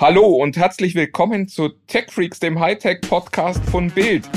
Hallo 0.00 0.26
und 0.26 0.56
herzlich 0.56 0.94
willkommen 0.94 1.48
zu 1.48 1.70
Tech 1.88 2.12
Freaks, 2.12 2.38
dem 2.38 2.60
Hightech-Podcast 2.60 3.64
von 3.64 3.90
Bild. 3.90 4.30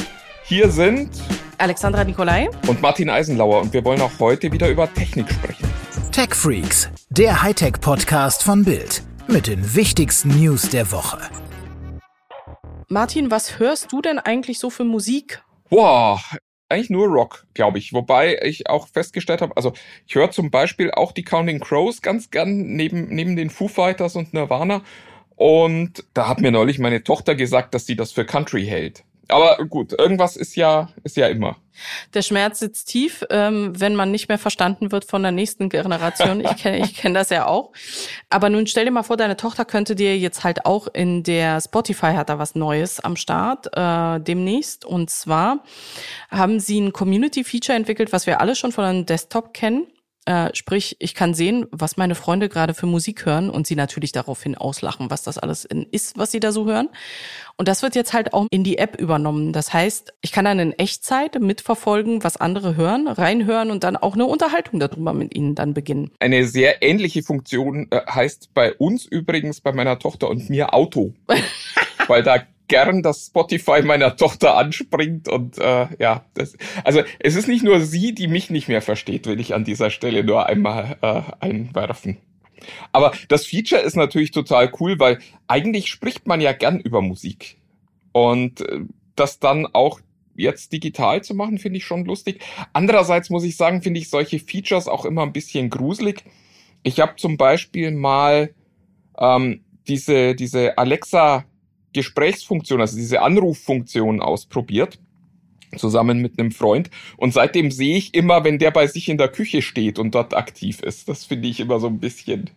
Hier 0.43 0.71
sind 0.71 1.11
Alexandra 1.59 2.03
Nikolai 2.03 2.49
und 2.67 2.81
Martin 2.81 3.11
Eisenlauer 3.11 3.61
und 3.61 3.71
wir 3.71 3.85
wollen 3.85 4.01
auch 4.01 4.17
heute 4.19 4.51
wieder 4.51 4.67
über 4.69 4.91
Technik 4.91 5.31
sprechen. 5.31 5.71
Tech 6.11 6.33
Freaks, 6.33 6.89
der 7.11 7.43
Hightech-Podcast 7.43 8.41
von 8.41 8.65
Bild 8.65 9.03
mit 9.27 9.45
den 9.45 9.75
wichtigsten 9.75 10.29
News 10.29 10.67
der 10.71 10.91
Woche. 10.91 11.19
Martin, 12.87 13.29
was 13.29 13.59
hörst 13.59 13.91
du 13.91 14.01
denn 14.01 14.17
eigentlich 14.17 14.57
so 14.57 14.71
für 14.71 14.83
Musik? 14.83 15.43
Boah, 15.69 16.19
eigentlich 16.69 16.89
nur 16.89 17.05
Rock, 17.05 17.45
glaube 17.53 17.77
ich. 17.77 17.93
Wobei 17.93 18.39
ich 18.41 18.67
auch 18.67 18.87
festgestellt 18.87 19.43
habe, 19.43 19.55
also 19.55 19.73
ich 20.07 20.15
höre 20.15 20.31
zum 20.31 20.49
Beispiel 20.49 20.89
auch 20.89 21.11
die 21.11 21.23
Counting 21.23 21.59
Crows 21.59 22.01
ganz 22.01 22.31
gern 22.31 22.63
neben, 22.75 23.09
neben 23.09 23.35
den 23.35 23.51
Foo 23.51 23.67
Fighters 23.67 24.15
und 24.15 24.33
Nirvana. 24.33 24.81
Und 25.41 26.03
da 26.13 26.27
hat 26.27 26.39
mir 26.39 26.51
neulich 26.51 26.77
meine 26.77 27.03
Tochter 27.03 27.33
gesagt, 27.33 27.73
dass 27.73 27.87
sie 27.87 27.95
das 27.95 28.11
für 28.11 28.25
Country 28.25 28.63
hält. 28.63 29.03
Aber 29.27 29.57
gut, 29.65 29.91
irgendwas 29.91 30.35
ist 30.35 30.55
ja, 30.55 30.89
ist 31.03 31.17
ja 31.17 31.29
immer. 31.29 31.57
Der 32.13 32.21
Schmerz 32.21 32.59
sitzt 32.59 32.89
tief, 32.89 33.25
ähm, 33.31 33.73
wenn 33.75 33.95
man 33.95 34.11
nicht 34.11 34.29
mehr 34.29 34.37
verstanden 34.37 34.91
wird 34.91 35.03
von 35.03 35.23
der 35.23 35.31
nächsten 35.31 35.69
Generation. 35.69 36.41
Ich 36.41 36.57
kenne 36.57 36.85
ich 36.85 36.95
kenn 36.95 37.15
das 37.15 37.31
ja 37.31 37.47
auch. 37.47 37.71
Aber 38.29 38.51
nun 38.51 38.67
stell 38.67 38.85
dir 38.85 38.91
mal 38.91 39.01
vor, 39.01 39.17
deine 39.17 39.35
Tochter 39.35 39.65
könnte 39.65 39.95
dir 39.95 40.15
jetzt 40.15 40.43
halt 40.43 40.67
auch 40.67 40.87
in 40.93 41.23
der 41.23 41.59
Spotify 41.59 42.13
hat 42.13 42.29
da 42.29 42.37
was 42.37 42.53
Neues 42.53 42.99
am 42.99 43.15
Start 43.15 43.75
äh, 43.75 44.19
demnächst. 44.19 44.85
Und 44.85 45.09
zwar 45.09 45.63
haben 46.29 46.59
sie 46.59 46.79
ein 46.79 46.93
Community-Feature 46.93 47.75
entwickelt, 47.75 48.13
was 48.13 48.27
wir 48.27 48.41
alle 48.41 48.55
schon 48.55 48.71
von 48.71 48.83
einem 48.83 49.07
Desktop 49.07 49.55
kennen. 49.55 49.87
Äh, 50.25 50.49
sprich, 50.53 50.97
ich 50.99 51.15
kann 51.15 51.33
sehen, 51.33 51.65
was 51.71 51.97
meine 51.97 52.13
Freunde 52.13 52.47
gerade 52.47 52.75
für 52.75 52.85
Musik 52.85 53.25
hören 53.25 53.49
und 53.49 53.65
sie 53.65 53.75
natürlich 53.75 54.11
daraufhin 54.11 54.55
auslachen, 54.55 55.09
was 55.09 55.23
das 55.23 55.39
alles 55.39 55.65
ist, 55.65 56.15
was 56.17 56.31
sie 56.31 56.39
da 56.39 56.51
so 56.51 56.67
hören. 56.67 56.89
Und 57.57 57.67
das 57.67 57.81
wird 57.81 57.95
jetzt 57.95 58.13
halt 58.13 58.33
auch 58.33 58.45
in 58.51 58.63
die 58.63 58.77
App 58.77 58.99
übernommen. 58.99 59.51
Das 59.51 59.73
heißt, 59.73 60.13
ich 60.21 60.31
kann 60.31 60.45
dann 60.45 60.59
in 60.59 60.73
Echtzeit 60.73 61.39
mitverfolgen, 61.41 62.23
was 62.23 62.37
andere 62.37 62.75
hören, 62.75 63.07
reinhören 63.07 63.71
und 63.71 63.83
dann 63.83 63.97
auch 63.97 64.13
eine 64.13 64.25
Unterhaltung 64.25 64.79
darüber 64.79 65.13
mit 65.13 65.35
ihnen 65.35 65.55
dann 65.55 65.73
beginnen. 65.73 66.11
Eine 66.19 66.45
sehr 66.45 66.83
ähnliche 66.83 67.23
Funktion 67.23 67.87
äh, 67.89 68.01
heißt 68.07 68.53
bei 68.53 68.73
uns 68.73 69.05
übrigens, 69.05 69.61
bei 69.61 69.71
meiner 69.71 69.97
Tochter 69.97 70.29
und 70.29 70.49
mir 70.51 70.73
Auto. 70.73 71.13
Weil 72.07 72.21
da 72.21 72.43
gern 72.71 73.03
das 73.03 73.27
Spotify 73.27 73.81
meiner 73.81 74.15
Tochter 74.15 74.55
anspringt 74.55 75.27
und 75.27 75.57
äh, 75.57 75.87
ja, 75.99 76.25
das, 76.35 76.57
also 76.85 77.01
es 77.19 77.35
ist 77.35 77.49
nicht 77.49 77.63
nur 77.63 77.81
sie, 77.81 78.15
die 78.15 78.29
mich 78.29 78.49
nicht 78.49 78.69
mehr 78.69 78.81
versteht, 78.81 79.27
will 79.27 79.41
ich 79.41 79.53
an 79.53 79.65
dieser 79.65 79.89
Stelle 79.89 80.23
nur 80.23 80.45
einmal 80.45 80.97
äh, 81.01 81.21
einwerfen. 81.41 82.17
Aber 82.93 83.11
das 83.27 83.45
Feature 83.45 83.81
ist 83.81 83.97
natürlich 83.97 84.31
total 84.31 84.71
cool, 84.79 84.99
weil 84.99 85.19
eigentlich 85.47 85.89
spricht 85.89 86.27
man 86.27 86.39
ja 86.39 86.53
gern 86.53 86.79
über 86.79 87.01
Musik 87.01 87.57
und 88.13 88.61
äh, 88.61 88.79
das 89.17 89.39
dann 89.39 89.67
auch 89.73 89.99
jetzt 90.33 90.71
digital 90.71 91.21
zu 91.21 91.35
machen, 91.35 91.57
finde 91.57 91.77
ich 91.77 91.85
schon 91.85 92.05
lustig. 92.05 92.41
Andererseits 92.71 93.29
muss 93.29 93.43
ich 93.43 93.57
sagen, 93.57 93.81
finde 93.81 93.99
ich 93.99 94.09
solche 94.09 94.39
Features 94.39 94.87
auch 94.87 95.03
immer 95.03 95.23
ein 95.23 95.33
bisschen 95.33 95.69
gruselig. 95.69 96.23
Ich 96.83 97.01
habe 97.01 97.17
zum 97.17 97.35
Beispiel 97.35 97.91
mal 97.91 98.55
ähm, 99.19 99.65
diese 99.89 100.35
diese 100.35 100.77
Alexa 100.77 101.43
Gesprächsfunktion, 101.93 102.81
also 102.81 102.97
diese 102.97 103.21
Anruffunktion 103.21 104.21
ausprobiert 104.21 104.99
zusammen 105.77 106.21
mit 106.21 106.39
einem 106.39 106.51
Freund. 106.51 106.89
Und 107.17 107.33
seitdem 107.33 107.71
sehe 107.71 107.97
ich 107.97 108.13
immer, 108.13 108.43
wenn 108.43 108.59
der 108.59 108.71
bei 108.71 108.87
sich 108.87 109.09
in 109.09 109.17
der 109.17 109.29
Küche 109.29 109.61
steht 109.61 109.99
und 109.99 110.15
dort 110.15 110.33
aktiv 110.33 110.81
ist. 110.81 111.07
Das 111.07 111.25
finde 111.25 111.47
ich 111.47 111.59
immer 111.59 111.79
so 111.79 111.87
ein 111.87 111.99
bisschen 111.99 112.49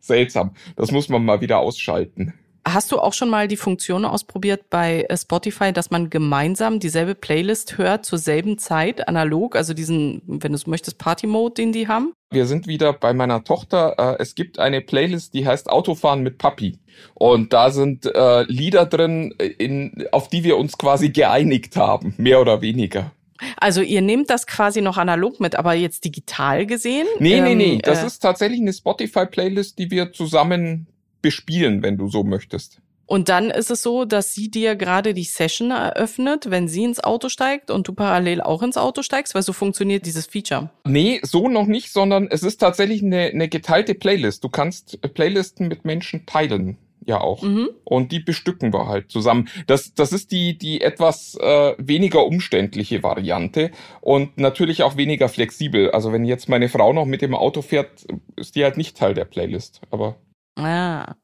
seltsam. 0.00 0.52
Das 0.76 0.90
muss 0.90 1.08
man 1.08 1.24
mal 1.24 1.40
wieder 1.40 1.58
ausschalten. 1.58 2.34
Hast 2.64 2.92
du 2.92 3.00
auch 3.00 3.12
schon 3.12 3.28
mal 3.28 3.48
die 3.48 3.56
Funktion 3.56 4.04
ausprobiert 4.04 4.70
bei 4.70 5.02
äh, 5.08 5.16
Spotify, 5.16 5.72
dass 5.72 5.90
man 5.90 6.10
gemeinsam 6.10 6.78
dieselbe 6.78 7.16
Playlist 7.16 7.76
hört 7.76 8.04
zur 8.04 8.18
selben 8.18 8.56
Zeit, 8.56 9.08
analog, 9.08 9.56
also 9.56 9.74
diesen, 9.74 10.22
wenn 10.26 10.52
du 10.52 10.56
es 10.56 10.68
möchtest, 10.68 10.98
Party-Mode, 10.98 11.54
den 11.54 11.72
die 11.72 11.88
haben? 11.88 12.12
Wir 12.30 12.46
sind 12.46 12.68
wieder 12.68 12.92
bei 12.92 13.12
meiner 13.14 13.42
Tochter. 13.42 13.94
Äh, 13.98 14.22
es 14.22 14.36
gibt 14.36 14.60
eine 14.60 14.80
Playlist, 14.80 15.34
die 15.34 15.46
heißt 15.46 15.68
Autofahren 15.68 16.22
mit 16.22 16.38
Papi. 16.38 16.78
Und 17.14 17.52
da 17.52 17.70
sind 17.70 18.06
äh, 18.06 18.44
Lieder 18.44 18.86
drin, 18.86 19.34
in, 19.58 20.06
auf 20.12 20.28
die 20.28 20.44
wir 20.44 20.56
uns 20.56 20.78
quasi 20.78 21.10
geeinigt 21.10 21.76
haben, 21.76 22.14
mehr 22.16 22.40
oder 22.40 22.60
weniger. 22.62 23.10
Also 23.56 23.80
ihr 23.80 24.02
nehmt 24.02 24.30
das 24.30 24.46
quasi 24.46 24.80
noch 24.82 24.98
analog 24.98 25.40
mit, 25.40 25.56
aber 25.56 25.74
jetzt 25.74 26.04
digital 26.04 26.64
gesehen? 26.64 27.06
Nee, 27.18 27.38
ähm, 27.38 27.44
nee, 27.44 27.54
nee. 27.54 27.78
Das 27.82 28.02
äh, 28.02 28.06
ist 28.06 28.20
tatsächlich 28.20 28.60
eine 28.60 28.72
Spotify-Playlist, 28.72 29.78
die 29.78 29.90
wir 29.90 30.12
zusammen 30.12 30.86
bespielen, 31.22 31.82
wenn 31.82 31.96
du 31.96 32.08
so 32.08 32.24
möchtest. 32.24 32.82
Und 33.06 33.28
dann 33.28 33.50
ist 33.50 33.70
es 33.70 33.82
so, 33.82 34.04
dass 34.06 34.32
sie 34.32 34.50
dir 34.50 34.74
gerade 34.74 35.12
die 35.12 35.24
Session 35.24 35.70
eröffnet, 35.70 36.50
wenn 36.50 36.66
sie 36.66 36.84
ins 36.84 37.02
Auto 37.02 37.28
steigt 37.28 37.70
und 37.70 37.86
du 37.86 37.92
parallel 37.92 38.40
auch 38.40 38.62
ins 38.62 38.78
Auto 38.78 39.02
steigst, 39.02 39.34
weil 39.34 39.42
so 39.42 39.52
funktioniert 39.52 40.06
dieses 40.06 40.26
Feature. 40.26 40.70
Nee, 40.86 41.20
so 41.22 41.48
noch 41.48 41.66
nicht, 41.66 41.92
sondern 41.92 42.28
es 42.30 42.42
ist 42.42 42.56
tatsächlich 42.56 43.02
eine, 43.02 43.24
eine 43.24 43.48
geteilte 43.48 43.94
Playlist. 43.94 44.42
Du 44.44 44.48
kannst 44.48 44.98
Playlisten 45.14 45.68
mit 45.68 45.84
Menschen 45.84 46.24
teilen. 46.24 46.78
Ja 47.04 47.20
auch. 47.20 47.42
Mhm. 47.42 47.68
Und 47.84 48.12
die 48.12 48.20
bestücken 48.20 48.72
wir 48.72 48.86
halt 48.86 49.10
zusammen. 49.10 49.48
Das, 49.66 49.92
das 49.92 50.12
ist 50.12 50.30
die, 50.30 50.56
die 50.56 50.80
etwas 50.80 51.36
äh, 51.40 51.74
weniger 51.76 52.24
umständliche 52.24 53.02
Variante 53.02 53.72
und 54.00 54.38
natürlich 54.38 54.84
auch 54.84 54.96
weniger 54.96 55.28
flexibel. 55.28 55.90
Also 55.90 56.12
wenn 56.12 56.24
jetzt 56.24 56.48
meine 56.48 56.68
Frau 56.68 56.92
noch 56.92 57.04
mit 57.04 57.20
dem 57.20 57.34
Auto 57.34 57.60
fährt, 57.60 58.06
ist 58.36 58.54
die 58.54 58.62
halt 58.64 58.76
nicht 58.76 58.96
Teil 58.96 59.14
der 59.14 59.24
Playlist. 59.24 59.80
Aber 59.90 60.16
Ah. 60.56 61.14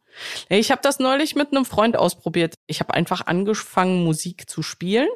Ich 0.49 0.71
habe 0.71 0.81
das 0.83 0.99
neulich 0.99 1.37
mit 1.37 1.53
einem 1.53 1.65
Freund 1.65 1.97
ausprobiert. 1.97 2.55
Ich 2.67 2.81
habe 2.81 2.95
einfach 2.95 3.27
angefangen, 3.27 4.03
Musik 4.05 4.51
zu 4.51 4.63
spielen, 4.63 5.09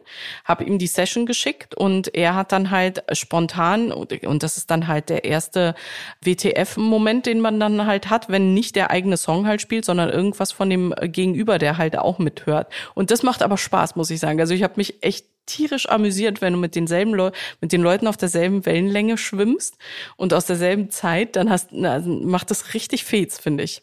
habe 0.45 0.65
ihm 0.65 0.79
die 0.79 0.87
Session 0.87 1.27
geschickt 1.27 1.75
und 1.75 2.15
er 2.15 2.35
hat 2.37 2.53
dann 2.53 2.71
halt 2.71 3.03
spontan, 3.13 3.91
und 3.91 4.43
das 4.43 4.57
ist 4.57 4.71
dann 4.71 4.87
halt 4.87 5.09
der 5.09 5.25
erste 5.25 5.75
WTF-Moment, 6.25 7.27
den 7.27 7.41
man 7.41 7.59
dann 7.59 7.85
halt 7.87 8.11
hat, 8.11 8.29
wenn 8.29 8.55
nicht 8.55 8.77
der 8.77 8.91
eigene 8.91 9.17
Song 9.17 9.47
halt 9.47 9.61
spielt, 9.61 9.85
sondern 9.85 10.09
irgendwas 10.09 10.53
von 10.53 10.71
dem 10.71 10.95
Gegenüber, 11.03 11.59
der 11.59 11.79
halt 11.79 11.97
auch 11.99 12.19
mithört. 12.19 12.73
Und 12.95 13.11
das 13.11 13.23
macht 13.23 13.43
aber 13.43 13.59
Spaß, 13.59 13.97
muss 13.97 14.11
ich 14.11 14.21
sagen. 14.21 14.39
Also 14.39 14.55
ich 14.55 14.63
habe 14.63 14.75
mich 14.77 15.03
echt 15.03 15.27
tierisch 15.47 15.89
amüsiert, 15.89 16.41
wenn 16.41 16.53
du 16.53 16.59
mit 16.61 16.77
denselben 16.77 17.13
Leu 17.13 17.33
mit 17.61 17.73
den 17.73 17.83
Leuten 17.83 18.07
auf 18.07 18.17
derselben 18.17 18.65
Wellenlänge 18.65 19.19
schwimmst 19.19 19.77
und 20.17 20.33
aus 20.33 20.47
derselben 20.47 20.91
Zeit, 20.91 21.35
dann 21.35 21.51
hast, 21.51 21.71
na, 21.73 21.99
macht 21.99 22.53
das 22.53 22.75
richtig 22.75 23.05
fets, 23.05 23.41
finde 23.41 23.65
ich. 23.65 23.83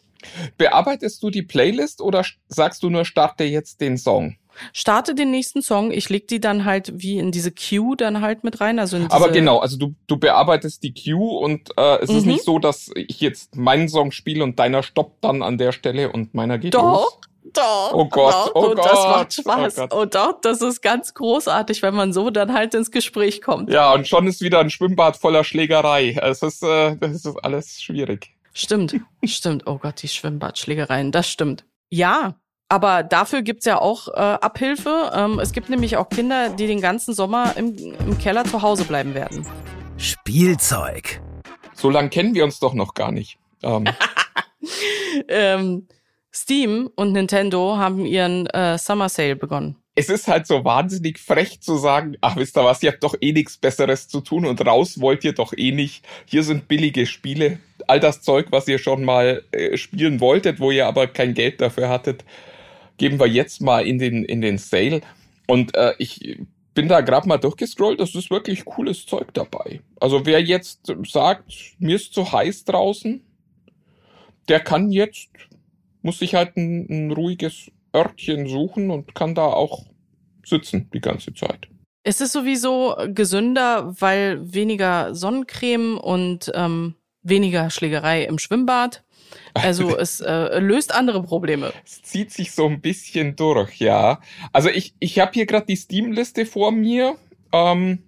Bearbeitest 0.56 1.22
du 1.22 1.30
die 1.30 1.42
Playlist 1.42 2.00
oder 2.00 2.24
sagst 2.48 2.82
du 2.82 2.90
nur, 2.90 3.04
starte 3.04 3.44
jetzt 3.44 3.80
den 3.80 3.96
Song? 3.96 4.36
Starte 4.72 5.14
den 5.14 5.30
nächsten 5.30 5.62
Song, 5.62 5.90
ich 5.90 6.08
leg 6.08 6.28
die 6.28 6.40
dann 6.40 6.64
halt 6.64 6.92
wie 6.94 7.18
in 7.18 7.30
diese 7.30 7.52
Queue 7.52 7.96
dann 7.96 8.20
halt 8.20 8.44
mit 8.44 8.60
rein. 8.60 8.78
Also 8.78 8.98
Aber 9.08 9.30
genau, 9.30 9.58
also 9.58 9.76
du, 9.76 9.94
du 10.06 10.16
bearbeitest 10.16 10.82
die 10.82 10.92
Queue 10.92 11.38
und 11.38 11.70
äh, 11.76 11.98
es 12.02 12.10
mhm. 12.10 12.16
ist 12.16 12.26
nicht 12.26 12.44
so, 12.44 12.58
dass 12.58 12.90
ich 12.94 13.20
jetzt 13.20 13.56
meinen 13.56 13.88
Song 13.88 14.10
spiele 14.12 14.44
und 14.44 14.58
deiner 14.58 14.82
stoppt 14.82 15.24
dann 15.24 15.42
an 15.42 15.58
der 15.58 15.72
Stelle 15.72 16.12
und 16.12 16.34
meiner 16.34 16.58
geht 16.58 16.74
Doch. 16.74 16.82
los. 16.82 17.18
Doch, 17.54 17.92
oh 17.94 18.04
Gott, 18.04 18.32
doch, 18.32 18.52
oh 18.54 18.74
Gott. 18.74 18.78
Das 18.78 18.92
macht 18.92 19.32
Spaß. 19.32 19.78
Oh, 19.90 20.02
oh 20.02 20.04
doch, 20.04 20.40
das 20.40 20.60
ist 20.60 20.82
ganz 20.82 21.14
großartig, 21.14 21.82
wenn 21.82 21.94
man 21.94 22.12
so 22.12 22.30
dann 22.30 22.52
halt 22.52 22.74
ins 22.74 22.90
Gespräch 22.90 23.40
kommt. 23.40 23.70
Ja, 23.70 23.92
und 23.94 24.06
schon 24.06 24.26
ist 24.26 24.42
wieder 24.42 24.60
ein 24.60 24.70
Schwimmbad 24.70 25.16
voller 25.16 25.42
Schlägerei. 25.42 26.16
Es 26.22 26.42
ist, 26.42 26.62
äh, 26.62 26.96
das 26.96 27.12
ist 27.12 27.36
alles 27.42 27.80
schwierig. 27.80 28.34
Stimmt, 28.52 28.96
stimmt. 29.24 29.66
Oh 29.66 29.78
Gott, 29.78 30.02
die 30.02 30.08
Schwimmbadschlägereien, 30.08 31.12
das 31.12 31.28
stimmt. 31.28 31.64
Ja, 31.88 32.34
aber 32.68 33.02
dafür 33.02 33.42
gibt's 33.42 33.66
ja 33.66 33.80
auch 33.80 34.08
äh, 34.08 34.12
Abhilfe. 34.12 35.10
Ähm, 35.14 35.38
es 35.38 35.52
gibt 35.52 35.70
nämlich 35.70 35.96
auch 35.96 36.08
Kinder, 36.08 36.50
die 36.50 36.66
den 36.66 36.80
ganzen 36.80 37.14
Sommer 37.14 37.56
im, 37.56 37.76
im 37.76 38.18
Keller 38.18 38.44
zu 38.44 38.62
Hause 38.62 38.84
bleiben 38.84 39.14
werden. 39.14 39.46
Spielzeug. 39.96 41.20
So 41.74 41.90
lange 41.90 42.10
kennen 42.10 42.34
wir 42.34 42.44
uns 42.44 42.58
doch 42.58 42.74
noch 42.74 42.94
gar 42.94 43.12
nicht. 43.12 43.38
Ähm. 43.62 43.84
ähm, 45.28 45.88
Steam 46.32 46.90
und 46.94 47.12
Nintendo 47.12 47.76
haben 47.76 48.06
ihren 48.06 48.46
äh, 48.46 48.78
Summer 48.78 49.08
Sale 49.08 49.36
begonnen 49.36 49.79
es 50.00 50.08
ist 50.08 50.28
halt 50.28 50.46
so 50.46 50.64
wahnsinnig 50.64 51.18
frech 51.18 51.60
zu 51.60 51.76
sagen, 51.76 52.16
ach 52.22 52.36
wisst 52.36 52.56
ihr 52.56 52.64
was, 52.64 52.82
ihr 52.82 52.90
habt 52.90 53.04
doch 53.04 53.14
eh 53.20 53.32
nichts 53.32 53.58
Besseres 53.58 54.08
zu 54.08 54.22
tun 54.22 54.46
und 54.46 54.64
raus 54.66 54.98
wollt 54.98 55.24
ihr 55.24 55.34
doch 55.34 55.52
eh 55.54 55.72
nicht. 55.72 56.06
Hier 56.24 56.42
sind 56.42 56.68
billige 56.68 57.04
Spiele. 57.04 57.58
All 57.86 58.00
das 58.00 58.22
Zeug, 58.22 58.46
was 58.50 58.66
ihr 58.66 58.78
schon 58.78 59.04
mal 59.04 59.44
äh, 59.52 59.76
spielen 59.76 60.20
wolltet, 60.20 60.58
wo 60.58 60.70
ihr 60.70 60.86
aber 60.86 61.06
kein 61.06 61.34
Geld 61.34 61.60
dafür 61.60 61.90
hattet, 61.90 62.24
geben 62.96 63.20
wir 63.20 63.26
jetzt 63.26 63.60
mal 63.60 63.86
in 63.86 63.98
den, 63.98 64.24
in 64.24 64.40
den 64.40 64.56
Sale. 64.56 65.02
Und 65.46 65.74
äh, 65.74 65.92
ich 65.98 66.38
bin 66.72 66.88
da 66.88 67.02
gerade 67.02 67.28
mal 67.28 67.36
durchgescrollt, 67.36 68.00
das 68.00 68.14
ist 68.14 68.30
wirklich 68.30 68.64
cooles 68.64 69.04
Zeug 69.04 69.34
dabei. 69.34 69.80
Also 70.00 70.24
wer 70.24 70.40
jetzt 70.40 70.90
sagt, 71.06 71.52
mir 71.78 71.96
ist 71.96 72.14
zu 72.14 72.32
heiß 72.32 72.64
draußen, 72.64 73.22
der 74.48 74.60
kann 74.60 74.92
jetzt, 74.92 75.28
muss 76.00 76.20
sich 76.20 76.34
halt 76.34 76.56
ein, 76.56 76.86
ein 76.88 77.12
ruhiges 77.12 77.70
Örtchen 77.94 78.46
suchen 78.46 78.90
und 78.90 79.14
kann 79.14 79.34
da 79.34 79.46
auch 79.46 79.89
sitzen 80.50 80.90
die 80.92 81.00
ganze 81.00 81.32
Zeit. 81.32 81.68
Es 82.02 82.20
ist 82.20 82.32
sowieso 82.32 82.96
gesünder, 83.08 83.94
weil 84.00 84.52
weniger 84.54 85.14
Sonnencreme 85.14 85.98
und 85.98 86.50
ähm, 86.54 86.94
weniger 87.22 87.70
Schlägerei 87.70 88.24
im 88.24 88.38
Schwimmbad. 88.38 89.04
Also 89.54 89.96
es 89.98 90.20
äh, 90.20 90.58
löst 90.58 90.94
andere 90.94 91.22
Probleme. 91.22 91.72
Es 91.84 92.02
zieht 92.02 92.32
sich 92.32 92.52
so 92.52 92.66
ein 92.66 92.80
bisschen 92.80 93.36
durch, 93.36 93.78
ja. 93.78 94.20
Also 94.52 94.68
ich, 94.68 94.94
ich 94.98 95.18
habe 95.18 95.32
hier 95.32 95.46
gerade 95.46 95.66
die 95.66 95.76
Steam-Liste 95.76 96.46
vor 96.46 96.72
mir. 96.72 97.16
Ähm, 97.52 98.02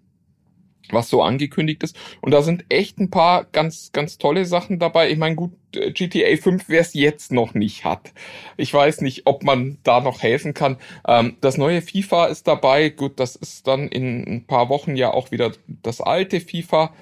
was 0.93 1.09
so 1.09 1.23
angekündigt 1.23 1.83
ist. 1.83 1.97
Und 2.21 2.33
da 2.33 2.43
sind 2.43 2.65
echt 2.69 2.99
ein 2.99 3.11
paar 3.11 3.45
ganz, 3.45 3.93
ganz 3.93 4.19
tolle 4.19 4.45
Sachen 4.45 4.79
dabei. 4.79 5.11
Ich 5.11 5.19
meine, 5.19 5.37
gut, 5.37 5.53
äh, 5.75 5.93
GTA 5.93 6.37
5, 6.37 6.65
wer 6.69 6.81
es 6.81 6.95
jetzt 6.95 7.33
noch 7.33 7.55
nicht 7.55 7.85
hat. 7.85 8.13
Ich 8.57 8.73
weiß 8.73 9.01
nicht, 9.01 9.27
ob 9.27 9.43
man 9.43 9.79
da 9.83 10.01
noch 10.01 10.23
helfen 10.23 10.55
kann. 10.55 10.77
Ähm, 11.07 11.37
das 11.41 11.57
neue 11.59 11.83
FIFA 11.83 12.27
ist 12.27 12.47
dabei. 12.47 12.91
Gut, 12.91 13.19
das 13.19 13.37
ist 13.37 13.67
dann 13.67 13.89
in 13.89 14.25
ein 14.27 14.47
paar 14.47 14.69
Wochen 14.69 14.97
ja 14.97 15.13
auch 15.13 15.31
wieder 15.31 15.53
das 15.67 16.01
alte 16.01 16.41
FIFA. 16.41 16.93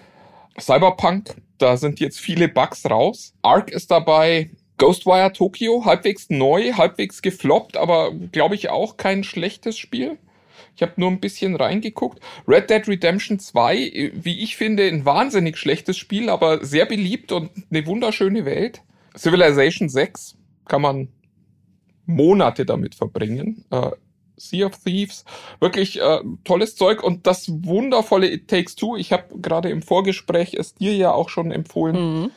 Cyberpunk, 0.58 1.36
da 1.58 1.76
sind 1.76 2.00
jetzt 2.00 2.18
viele 2.18 2.48
Bugs 2.48 2.88
raus. 2.88 3.34
Ark 3.42 3.70
ist 3.70 3.90
dabei. 3.90 4.50
Ghostwire 4.78 5.32
Tokyo, 5.32 5.84
halbwegs 5.84 6.30
neu, 6.30 6.72
halbwegs 6.72 7.20
gefloppt, 7.20 7.76
aber 7.76 8.12
glaube 8.32 8.54
ich 8.54 8.70
auch 8.70 8.96
kein 8.96 9.24
schlechtes 9.24 9.76
Spiel. 9.76 10.16
Ich 10.76 10.82
habe 10.82 10.92
nur 10.96 11.10
ein 11.10 11.20
bisschen 11.20 11.56
reingeguckt. 11.56 12.20
Red 12.46 12.70
Dead 12.70 12.86
Redemption 12.88 13.38
2, 13.38 14.12
wie 14.14 14.42
ich 14.42 14.56
finde, 14.56 14.84
ein 14.84 15.04
wahnsinnig 15.04 15.58
schlechtes 15.58 15.96
Spiel, 15.96 16.28
aber 16.28 16.64
sehr 16.64 16.86
beliebt 16.86 17.32
und 17.32 17.50
eine 17.70 17.86
wunderschöne 17.86 18.44
Welt. 18.44 18.82
Civilization 19.16 19.88
6 19.88 20.36
kann 20.66 20.82
man 20.82 21.08
Monate 22.06 22.64
damit 22.64 22.94
verbringen. 22.94 23.64
Äh, 23.70 23.90
sea 24.36 24.66
of 24.66 24.78
Thieves, 24.82 25.24
wirklich 25.60 26.00
äh, 26.00 26.20
tolles 26.44 26.74
Zeug 26.74 27.02
und 27.02 27.26
das 27.26 27.50
wundervolle 27.50 28.30
It 28.30 28.48
Takes 28.48 28.74
Two. 28.74 28.96
Ich 28.96 29.12
habe 29.12 29.38
gerade 29.40 29.68
im 29.68 29.82
Vorgespräch 29.82 30.54
es 30.54 30.74
dir 30.74 30.94
ja 30.96 31.12
auch 31.12 31.28
schon 31.28 31.52
empfohlen. 31.52 32.22
Mhm. 32.22 32.30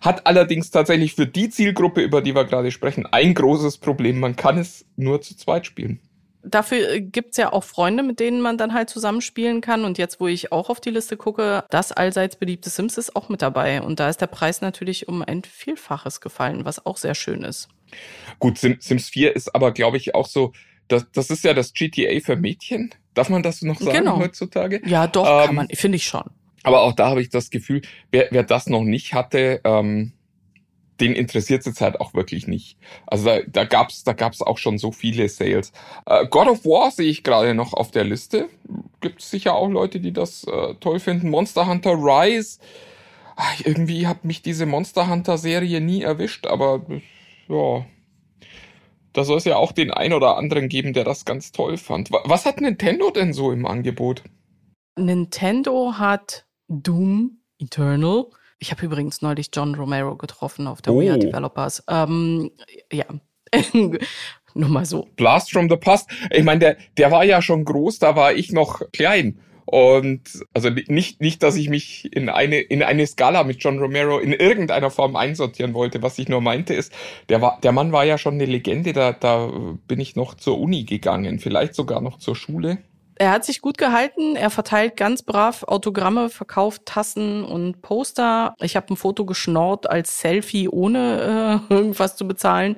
Hat 0.00 0.26
allerdings 0.26 0.70
tatsächlich 0.70 1.14
für 1.14 1.26
die 1.26 1.50
Zielgruppe, 1.50 2.00
über 2.00 2.22
die 2.22 2.34
wir 2.34 2.44
gerade 2.44 2.70
sprechen, 2.70 3.06
ein 3.06 3.34
großes 3.34 3.78
Problem. 3.78 4.18
Man 4.18 4.36
kann 4.36 4.56
es 4.56 4.86
nur 4.96 5.20
zu 5.20 5.36
zweit 5.36 5.66
spielen 5.66 6.00
dafür 6.42 6.90
äh, 6.90 7.00
gibt's 7.00 7.36
ja 7.36 7.52
auch 7.52 7.64
Freunde, 7.64 8.02
mit 8.02 8.20
denen 8.20 8.40
man 8.40 8.58
dann 8.58 8.74
halt 8.74 8.90
zusammenspielen 8.90 9.60
kann. 9.60 9.84
Und 9.84 9.98
jetzt, 9.98 10.20
wo 10.20 10.28
ich 10.28 10.52
auch 10.52 10.70
auf 10.70 10.80
die 10.80 10.90
Liste 10.90 11.16
gucke, 11.16 11.64
das 11.70 11.92
allseits 11.92 12.36
beliebte 12.36 12.70
Sims 12.70 12.98
ist 12.98 13.16
auch 13.16 13.28
mit 13.28 13.42
dabei. 13.42 13.82
Und 13.82 14.00
da 14.00 14.08
ist 14.08 14.20
der 14.20 14.26
Preis 14.26 14.60
natürlich 14.60 15.08
um 15.08 15.22
ein 15.22 15.42
Vielfaches 15.44 16.20
gefallen, 16.20 16.64
was 16.64 16.84
auch 16.84 16.96
sehr 16.96 17.14
schön 17.14 17.42
ist. 17.42 17.68
Gut, 18.38 18.58
Sim, 18.58 18.76
Sims 18.80 19.08
4 19.08 19.34
ist 19.34 19.54
aber, 19.54 19.72
glaube 19.72 19.96
ich, 19.96 20.14
auch 20.14 20.26
so, 20.26 20.52
das, 20.88 21.06
das 21.12 21.30
ist 21.30 21.44
ja 21.44 21.54
das 21.54 21.72
GTA 21.72 22.20
für 22.20 22.36
Mädchen. 22.36 22.94
Darf 23.14 23.28
man 23.28 23.42
das 23.42 23.62
noch 23.62 23.80
sagen 23.80 23.98
genau. 23.98 24.18
heutzutage? 24.18 24.80
Ja, 24.86 25.06
doch, 25.06 25.26
ähm, 25.26 25.46
kann 25.46 25.54
man, 25.54 25.68
finde 25.68 25.96
ich 25.96 26.04
schon. 26.04 26.24
Aber 26.62 26.82
auch 26.82 26.92
da 26.92 27.08
habe 27.08 27.22
ich 27.22 27.30
das 27.30 27.50
Gefühl, 27.50 27.82
wer, 28.10 28.28
wer 28.30 28.42
das 28.42 28.66
noch 28.66 28.82
nicht 28.82 29.14
hatte, 29.14 29.60
ähm, 29.64 30.12
den 31.00 31.14
interessiert 31.14 31.60
es 31.60 31.66
jetzt 31.66 31.80
halt 31.80 32.00
auch 32.00 32.14
wirklich 32.14 32.46
nicht. 32.46 32.76
Also 33.06 33.26
da, 33.26 33.40
da 33.46 33.64
gab's 33.64 34.04
da 34.04 34.12
gab's 34.12 34.42
auch 34.42 34.58
schon 34.58 34.78
so 34.78 34.92
viele 34.92 35.28
Sales. 35.28 35.72
Äh, 36.06 36.26
God 36.26 36.48
of 36.48 36.64
War 36.64 36.90
sehe 36.90 37.10
ich 37.10 37.24
gerade 37.24 37.54
noch 37.54 37.72
auf 37.72 37.90
der 37.90 38.04
Liste. 38.04 38.48
Gibt 39.00 39.22
sicher 39.22 39.54
auch 39.54 39.68
Leute, 39.68 40.00
die 40.00 40.12
das 40.12 40.44
äh, 40.44 40.74
toll 40.80 41.00
finden. 41.00 41.30
Monster 41.30 41.66
Hunter 41.66 41.92
Rise. 41.92 42.60
Ach, 43.36 43.60
irgendwie 43.64 44.06
hat 44.06 44.24
mich 44.24 44.42
diese 44.42 44.66
Monster 44.66 45.08
Hunter 45.08 45.38
Serie 45.38 45.80
nie 45.80 46.02
erwischt, 46.02 46.46
aber 46.46 46.84
ja. 47.48 47.86
Da 49.12 49.24
soll 49.24 49.38
es 49.38 49.44
ja 49.44 49.56
auch 49.56 49.72
den 49.72 49.90
ein 49.90 50.12
oder 50.12 50.36
anderen 50.36 50.68
geben, 50.68 50.92
der 50.92 51.04
das 51.04 51.24
ganz 51.24 51.50
toll 51.50 51.78
fand. 51.78 52.12
Was 52.12 52.46
hat 52.46 52.60
Nintendo 52.60 53.10
denn 53.10 53.32
so 53.32 53.50
im 53.50 53.66
Angebot? 53.66 54.22
Nintendo 54.96 55.94
hat 55.98 56.46
Doom 56.68 57.40
Eternal 57.58 58.26
ich 58.60 58.70
habe 58.70 58.84
übrigens 58.84 59.22
neulich 59.22 59.48
John 59.52 59.74
Romero 59.74 60.16
getroffen 60.16 60.66
auf 60.66 60.82
der 60.82 60.92
oh. 60.92 61.00
We 61.00 61.10
Are 61.10 61.18
Developers. 61.18 61.82
Ähm, 61.88 62.50
ja. 62.92 63.06
Nur 64.54 64.68
mal 64.68 64.84
so. 64.84 65.08
Blast 65.16 65.50
from 65.50 65.68
the 65.68 65.76
Past. 65.76 66.08
Ich 66.30 66.44
meine, 66.44 66.60
der, 66.60 66.76
der 66.96 67.10
war 67.10 67.24
ja 67.24 67.40
schon 67.40 67.64
groß, 67.64 67.98
da 67.98 68.16
war 68.16 68.34
ich 68.34 68.52
noch 68.52 68.82
klein. 68.92 69.40
Und 69.64 70.22
also 70.52 70.68
nicht, 70.68 71.20
nicht, 71.20 71.42
dass 71.44 71.54
ich 71.56 71.68
mich 71.68 72.12
in 72.14 72.28
eine, 72.28 72.58
in 72.58 72.82
eine 72.82 73.06
Skala 73.06 73.44
mit 73.44 73.62
John 73.62 73.78
Romero 73.78 74.18
in 74.18 74.32
irgendeiner 74.32 74.90
Form 74.90 75.14
einsortieren 75.14 75.74
wollte. 75.74 76.02
Was 76.02 76.18
ich 76.18 76.28
nur 76.28 76.40
meinte, 76.40 76.74
ist, 76.74 76.92
der 77.28 77.40
war, 77.40 77.60
der 77.62 77.70
Mann 77.70 77.92
war 77.92 78.04
ja 78.04 78.18
schon 78.18 78.34
eine 78.34 78.46
Legende, 78.46 78.92
da, 78.92 79.12
da 79.12 79.48
bin 79.86 80.00
ich 80.00 80.16
noch 80.16 80.34
zur 80.34 80.58
Uni 80.58 80.82
gegangen, 80.82 81.38
vielleicht 81.38 81.74
sogar 81.74 82.00
noch 82.00 82.18
zur 82.18 82.34
Schule 82.34 82.78
er 83.20 83.32
hat 83.32 83.44
sich 83.44 83.60
gut 83.60 83.76
gehalten. 83.76 84.34
Er 84.34 84.48
verteilt 84.48 84.96
ganz 84.96 85.22
brav 85.22 85.64
Autogramme, 85.64 86.30
verkauft 86.30 86.86
Tassen 86.86 87.44
und 87.44 87.82
Poster. 87.82 88.54
Ich 88.60 88.76
habe 88.76 88.94
ein 88.94 88.96
Foto 88.96 89.26
geschnort 89.26 89.90
als 89.90 90.20
Selfie, 90.20 90.70
ohne 90.70 91.60
äh, 91.68 91.74
irgendwas 91.74 92.16
zu 92.16 92.26
bezahlen. 92.26 92.76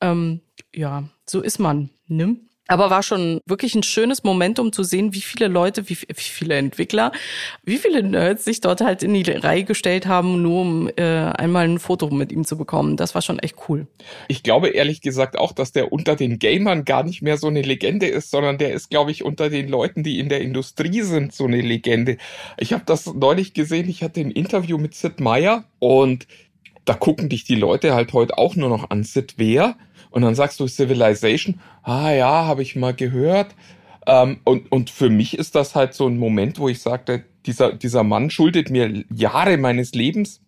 Ähm, 0.00 0.42
ja, 0.72 1.02
so 1.26 1.40
ist 1.40 1.58
man. 1.58 1.90
Ne? 2.06 2.36
Aber 2.66 2.88
war 2.88 3.02
schon 3.02 3.40
wirklich 3.46 3.74
ein 3.74 3.82
schönes 3.82 4.24
Moment, 4.24 4.58
um 4.58 4.72
zu 4.72 4.84
sehen, 4.84 5.12
wie 5.12 5.20
viele 5.20 5.48
Leute, 5.48 5.88
wie, 5.90 5.98
wie 6.08 6.14
viele 6.14 6.54
Entwickler, 6.54 7.12
wie 7.62 7.76
viele 7.76 8.02
Nerds 8.02 8.44
sich 8.44 8.60
dort 8.60 8.80
halt 8.80 9.02
in 9.02 9.12
die 9.12 9.30
Reihe 9.30 9.64
gestellt 9.64 10.06
haben, 10.06 10.40
nur 10.40 10.62
um 10.62 10.90
äh, 10.96 11.02
einmal 11.02 11.68
ein 11.68 11.78
Foto 11.78 12.08
mit 12.08 12.32
ihm 12.32 12.44
zu 12.44 12.56
bekommen. 12.56 12.96
Das 12.96 13.14
war 13.14 13.20
schon 13.20 13.38
echt 13.38 13.56
cool. 13.68 13.86
Ich 14.28 14.42
glaube 14.42 14.68
ehrlich 14.68 15.02
gesagt 15.02 15.38
auch, 15.38 15.52
dass 15.52 15.72
der 15.72 15.92
unter 15.92 16.16
den 16.16 16.38
Gamern 16.38 16.86
gar 16.86 17.02
nicht 17.02 17.20
mehr 17.20 17.36
so 17.36 17.48
eine 17.48 17.60
Legende 17.60 18.06
ist, 18.06 18.30
sondern 18.30 18.56
der 18.56 18.72
ist, 18.72 18.88
glaube 18.88 19.10
ich, 19.10 19.24
unter 19.24 19.50
den 19.50 19.68
Leuten, 19.68 20.02
die 20.02 20.18
in 20.18 20.30
der 20.30 20.40
Industrie 20.40 21.02
sind, 21.02 21.34
so 21.34 21.44
eine 21.44 21.60
Legende. 21.60 22.16
Ich 22.58 22.72
habe 22.72 22.84
das 22.86 23.12
neulich 23.12 23.52
gesehen, 23.52 23.90
ich 23.90 24.02
hatte 24.02 24.20
ein 24.20 24.30
Interview 24.30 24.78
mit 24.78 24.94
Sid 24.94 25.20
Meier 25.20 25.64
und 25.80 26.26
da 26.86 26.94
gucken 26.94 27.28
dich 27.28 27.44
die 27.44 27.54
Leute 27.54 27.94
halt 27.94 28.12
heute 28.12 28.38
auch 28.38 28.56
nur 28.56 28.68
noch 28.68 28.90
an. 28.90 29.04
Sid 29.04 29.34
wer? 29.36 29.76
Und 30.14 30.22
dann 30.22 30.36
sagst 30.36 30.60
du 30.60 30.68
Civilization, 30.68 31.58
ah 31.82 32.12
ja, 32.12 32.46
habe 32.46 32.62
ich 32.62 32.76
mal 32.76 32.94
gehört. 32.94 33.52
Ähm, 34.06 34.38
und, 34.44 34.70
und 34.70 34.88
für 34.88 35.10
mich 35.10 35.36
ist 35.36 35.56
das 35.56 35.74
halt 35.74 35.92
so 35.92 36.06
ein 36.06 36.18
Moment, 36.18 36.60
wo 36.60 36.68
ich 36.68 36.80
sagte, 36.80 37.24
dieser, 37.46 37.72
dieser 37.72 38.04
Mann 38.04 38.30
schuldet 38.30 38.70
mir 38.70 39.02
Jahre 39.12 39.56
meines 39.56 39.92
Lebens 39.92 40.40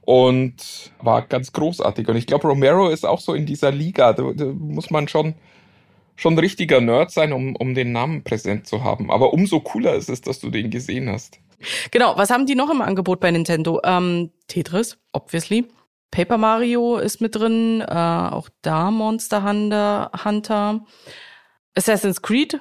und 0.00 0.90
war 1.00 1.22
ganz 1.22 1.52
großartig. 1.52 2.08
Und 2.08 2.16
ich 2.16 2.26
glaube, 2.26 2.48
Romero 2.48 2.88
ist 2.88 3.06
auch 3.06 3.20
so 3.20 3.34
in 3.34 3.46
dieser 3.46 3.70
Liga. 3.70 4.14
Da, 4.14 4.32
da 4.34 4.46
muss 4.46 4.90
man 4.90 5.06
schon, 5.06 5.34
schon 6.16 6.36
richtiger 6.36 6.80
Nerd 6.80 7.12
sein, 7.12 7.32
um, 7.32 7.54
um 7.54 7.76
den 7.76 7.92
Namen 7.92 8.24
präsent 8.24 8.66
zu 8.66 8.82
haben. 8.82 9.12
Aber 9.12 9.32
umso 9.32 9.60
cooler 9.60 9.94
ist 9.94 10.10
es, 10.10 10.22
dass 10.22 10.40
du 10.40 10.50
den 10.50 10.70
gesehen 10.70 11.08
hast. 11.08 11.38
Genau, 11.92 12.14
was 12.16 12.30
haben 12.30 12.46
die 12.46 12.56
noch 12.56 12.68
im 12.68 12.82
Angebot 12.82 13.20
bei 13.20 13.30
Nintendo? 13.30 13.80
Ähm, 13.84 14.32
Tetris, 14.48 14.98
obviously. 15.12 15.68
Paper 16.12 16.38
Mario 16.38 16.98
ist 16.98 17.20
mit 17.20 17.34
drin, 17.34 17.80
äh, 17.80 17.84
auch 17.84 18.48
da 18.60 18.92
Monster 18.92 19.42
Hunter, 19.42 20.12
Hunter. 20.24 20.84
Assassin's 21.74 22.22
Creed, 22.22 22.60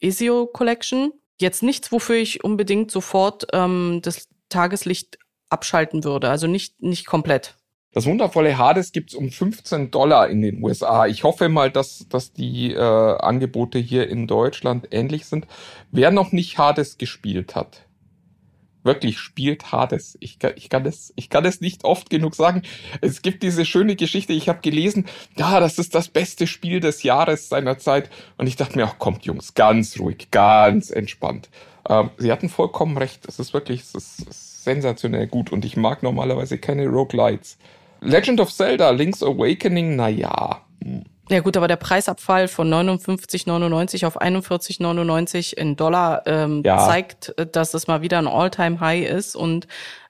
Ezio 0.00 0.46
Collection. 0.46 1.12
Jetzt 1.38 1.62
nichts, 1.62 1.92
wofür 1.92 2.16
ich 2.16 2.42
unbedingt 2.42 2.90
sofort 2.90 3.46
ähm, 3.52 4.00
das 4.02 4.28
Tageslicht 4.48 5.18
abschalten 5.50 6.02
würde. 6.02 6.30
Also 6.30 6.46
nicht, 6.46 6.82
nicht 6.82 7.06
komplett. 7.06 7.56
Das 7.92 8.06
wundervolle 8.06 8.56
Hades 8.56 8.92
gibt's 8.92 9.14
um 9.14 9.30
15 9.30 9.90
Dollar 9.90 10.28
in 10.28 10.40
den 10.40 10.64
USA. 10.64 11.06
Ich 11.06 11.24
hoffe 11.24 11.50
mal, 11.50 11.70
dass, 11.70 12.06
dass 12.08 12.32
die 12.32 12.72
äh, 12.72 12.78
Angebote 12.78 13.78
hier 13.78 14.08
in 14.08 14.26
Deutschland 14.26 14.88
ähnlich 14.92 15.26
sind. 15.26 15.46
Wer 15.90 16.10
noch 16.10 16.32
nicht 16.32 16.56
Hades 16.56 16.96
gespielt 16.96 17.54
hat, 17.54 17.86
wirklich 18.82 19.18
spielt 19.18 19.72
Hades. 19.72 20.16
Ich 20.20 20.38
kann, 20.38 20.52
ich 20.56 20.68
kann 20.68 20.86
es, 20.86 21.12
ich 21.16 21.30
kann 21.30 21.44
es 21.44 21.60
nicht 21.60 21.84
oft 21.84 22.10
genug 22.10 22.34
sagen. 22.34 22.62
Es 23.00 23.22
gibt 23.22 23.42
diese 23.42 23.64
schöne 23.64 23.96
Geschichte. 23.96 24.32
Ich 24.32 24.48
habe 24.48 24.60
gelesen, 24.60 25.06
ja, 25.36 25.60
das 25.60 25.78
ist 25.78 25.94
das 25.94 26.08
beste 26.08 26.46
Spiel 26.46 26.80
des 26.80 27.02
Jahres 27.02 27.48
seiner 27.48 27.78
Zeit. 27.78 28.10
Und 28.38 28.46
ich 28.46 28.56
dachte 28.56 28.76
mir, 28.76 28.86
ach 28.86 28.98
kommt 28.98 29.24
Jungs, 29.24 29.54
ganz 29.54 29.98
ruhig, 29.98 30.30
ganz 30.30 30.90
entspannt. 30.90 31.48
Ähm, 31.88 32.10
sie 32.18 32.32
hatten 32.32 32.48
vollkommen 32.48 32.96
recht. 32.96 33.26
Es 33.26 33.38
ist 33.38 33.54
wirklich, 33.54 33.82
es 33.82 33.94
ist 33.94 34.64
sensationell 34.64 35.26
gut. 35.26 35.52
Und 35.52 35.64
ich 35.64 35.76
mag 35.76 36.02
normalerweise 36.02 36.58
keine 36.58 36.86
Roguelites. 36.86 37.58
Legend 38.00 38.40
of 38.40 38.52
Zelda, 38.52 38.90
Link's 38.90 39.22
Awakening, 39.22 39.96
na 39.96 40.08
ja. 40.08 40.62
Hm. 40.82 41.04
Ja 41.28 41.40
gut, 41.40 41.56
aber 41.56 41.68
der 41.68 41.76
Preisabfall 41.76 42.48
von 42.48 42.68
59,99 42.72 44.06
auf 44.06 44.20
41,99 44.20 45.54
in 45.54 45.76
Dollar 45.76 46.26
ähm, 46.26 46.62
ja. 46.64 46.78
zeigt, 46.78 47.36
äh, 47.38 47.46
dass 47.46 47.74
es 47.74 47.86
mal 47.86 48.02
wieder 48.02 48.18
ein 48.18 48.26
All-Time-High 48.26 49.08
ist 49.08 49.36
und 49.36 49.66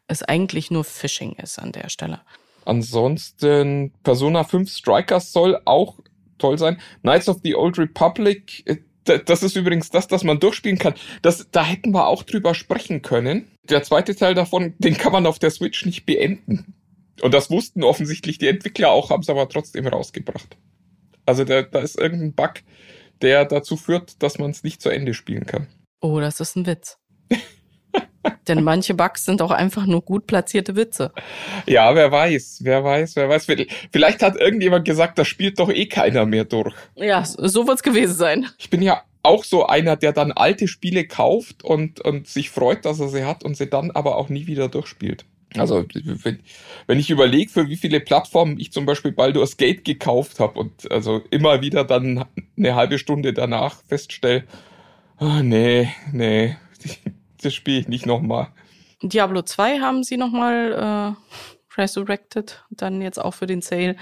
es 0.08 0.22
eigentlich 0.22 0.70
nur 0.70 0.84
Phishing 0.84 1.32
ist 1.34 1.58
an 1.58 1.72
der 1.72 1.88
Stelle. 1.88 2.20
Ansonsten 2.64 3.92
Persona 4.02 4.44
5 4.44 4.70
Strikers 4.70 5.32
soll 5.32 5.60
auch 5.64 5.96
toll 6.38 6.58
sein. 6.58 6.80
Knights 7.02 7.28
of 7.28 7.38
the 7.42 7.54
Old 7.54 7.78
Republic, 7.78 8.62
äh, 8.66 8.76
das 9.04 9.42
ist 9.42 9.56
übrigens 9.56 9.90
das, 9.90 10.06
das 10.06 10.24
man 10.24 10.38
durchspielen 10.38 10.78
kann. 10.78 10.94
Das, 11.22 11.48
da 11.50 11.64
hätten 11.64 11.92
wir 11.92 12.06
auch 12.06 12.22
drüber 12.22 12.54
sprechen 12.54 13.02
können. 13.02 13.48
Der 13.68 13.82
zweite 13.82 14.14
Teil 14.14 14.34
davon, 14.34 14.74
den 14.78 14.96
kann 14.96 15.12
man 15.12 15.26
auf 15.26 15.38
der 15.38 15.50
Switch 15.50 15.84
nicht 15.84 16.06
beenden. 16.06 16.74
Und 17.20 17.34
das 17.34 17.50
wussten 17.50 17.84
offensichtlich 17.84 18.38
die 18.38 18.48
Entwickler 18.48 18.90
auch, 18.90 19.10
haben 19.10 19.22
es 19.22 19.28
aber 19.28 19.48
trotzdem 19.48 19.86
rausgebracht. 19.86 20.56
Also 21.26 21.44
da, 21.44 21.62
da 21.62 21.80
ist 21.80 21.98
irgendein 21.98 22.34
Bug, 22.34 22.54
der 23.20 23.44
dazu 23.44 23.76
führt, 23.76 24.22
dass 24.22 24.38
man 24.38 24.50
es 24.50 24.64
nicht 24.64 24.82
zu 24.82 24.90
Ende 24.90 25.14
spielen 25.14 25.46
kann. 25.46 25.68
Oh, 26.00 26.20
das 26.20 26.40
ist 26.40 26.56
ein 26.56 26.66
Witz. 26.66 26.98
Denn 28.48 28.62
manche 28.64 28.94
Bugs 28.94 29.24
sind 29.24 29.40
auch 29.42 29.50
einfach 29.50 29.86
nur 29.86 30.02
gut 30.02 30.26
platzierte 30.26 30.74
Witze. 30.76 31.12
Ja, 31.66 31.94
wer 31.94 32.10
weiß, 32.10 32.60
wer 32.62 32.82
weiß, 32.82 33.16
wer 33.16 33.28
weiß. 33.28 33.46
Vielleicht 33.92 34.22
hat 34.22 34.36
irgendjemand 34.36 34.84
gesagt, 34.84 35.18
das 35.18 35.28
spielt 35.28 35.58
doch 35.58 35.70
eh 35.70 35.86
keiner 35.86 36.26
mehr 36.26 36.44
durch. 36.44 36.74
Ja, 36.96 37.24
so 37.24 37.66
wird's 37.66 37.82
gewesen 37.82 38.14
sein. 38.14 38.46
Ich 38.58 38.70
bin 38.70 38.82
ja 38.82 39.02
auch 39.22 39.44
so 39.44 39.66
einer, 39.66 39.96
der 39.96 40.12
dann 40.12 40.32
alte 40.32 40.66
Spiele 40.66 41.06
kauft 41.06 41.64
und, 41.64 42.00
und 42.00 42.26
sich 42.26 42.50
freut, 42.50 42.84
dass 42.84 42.98
er 43.00 43.08
sie 43.08 43.24
hat 43.24 43.44
und 43.44 43.56
sie 43.56 43.68
dann 43.68 43.92
aber 43.92 44.16
auch 44.16 44.28
nie 44.28 44.46
wieder 44.46 44.68
durchspielt. 44.68 45.24
Also 45.58 45.84
wenn, 46.86 46.98
ich 46.98 47.10
überlege, 47.10 47.50
für 47.50 47.68
wie 47.68 47.76
viele 47.76 48.00
Plattformen 48.00 48.58
ich 48.58 48.72
zum 48.72 48.86
Beispiel 48.86 49.12
Baldur's 49.12 49.56
Gate 49.56 49.84
gekauft 49.84 50.40
habe 50.40 50.58
und 50.58 50.90
also 50.90 51.22
immer 51.30 51.60
wieder 51.60 51.84
dann 51.84 52.24
eine 52.56 52.74
halbe 52.74 52.98
Stunde 52.98 53.32
danach 53.32 53.82
feststelle, 53.88 54.44
oh, 55.20 55.40
nee, 55.42 55.88
nee, 56.12 56.56
das 57.42 57.54
spiele 57.54 57.80
ich 57.80 57.88
nicht 57.88 58.06
nochmal. 58.06 58.48
Diablo 59.02 59.42
2 59.42 59.80
haben 59.80 60.04
sie 60.04 60.16
nochmal 60.16 61.16
äh, 61.16 61.80
resurrected, 61.80 62.64
dann 62.70 63.02
jetzt 63.02 63.18
auch 63.18 63.34
für 63.34 63.46
den 63.46 63.62
Sale 63.62 63.96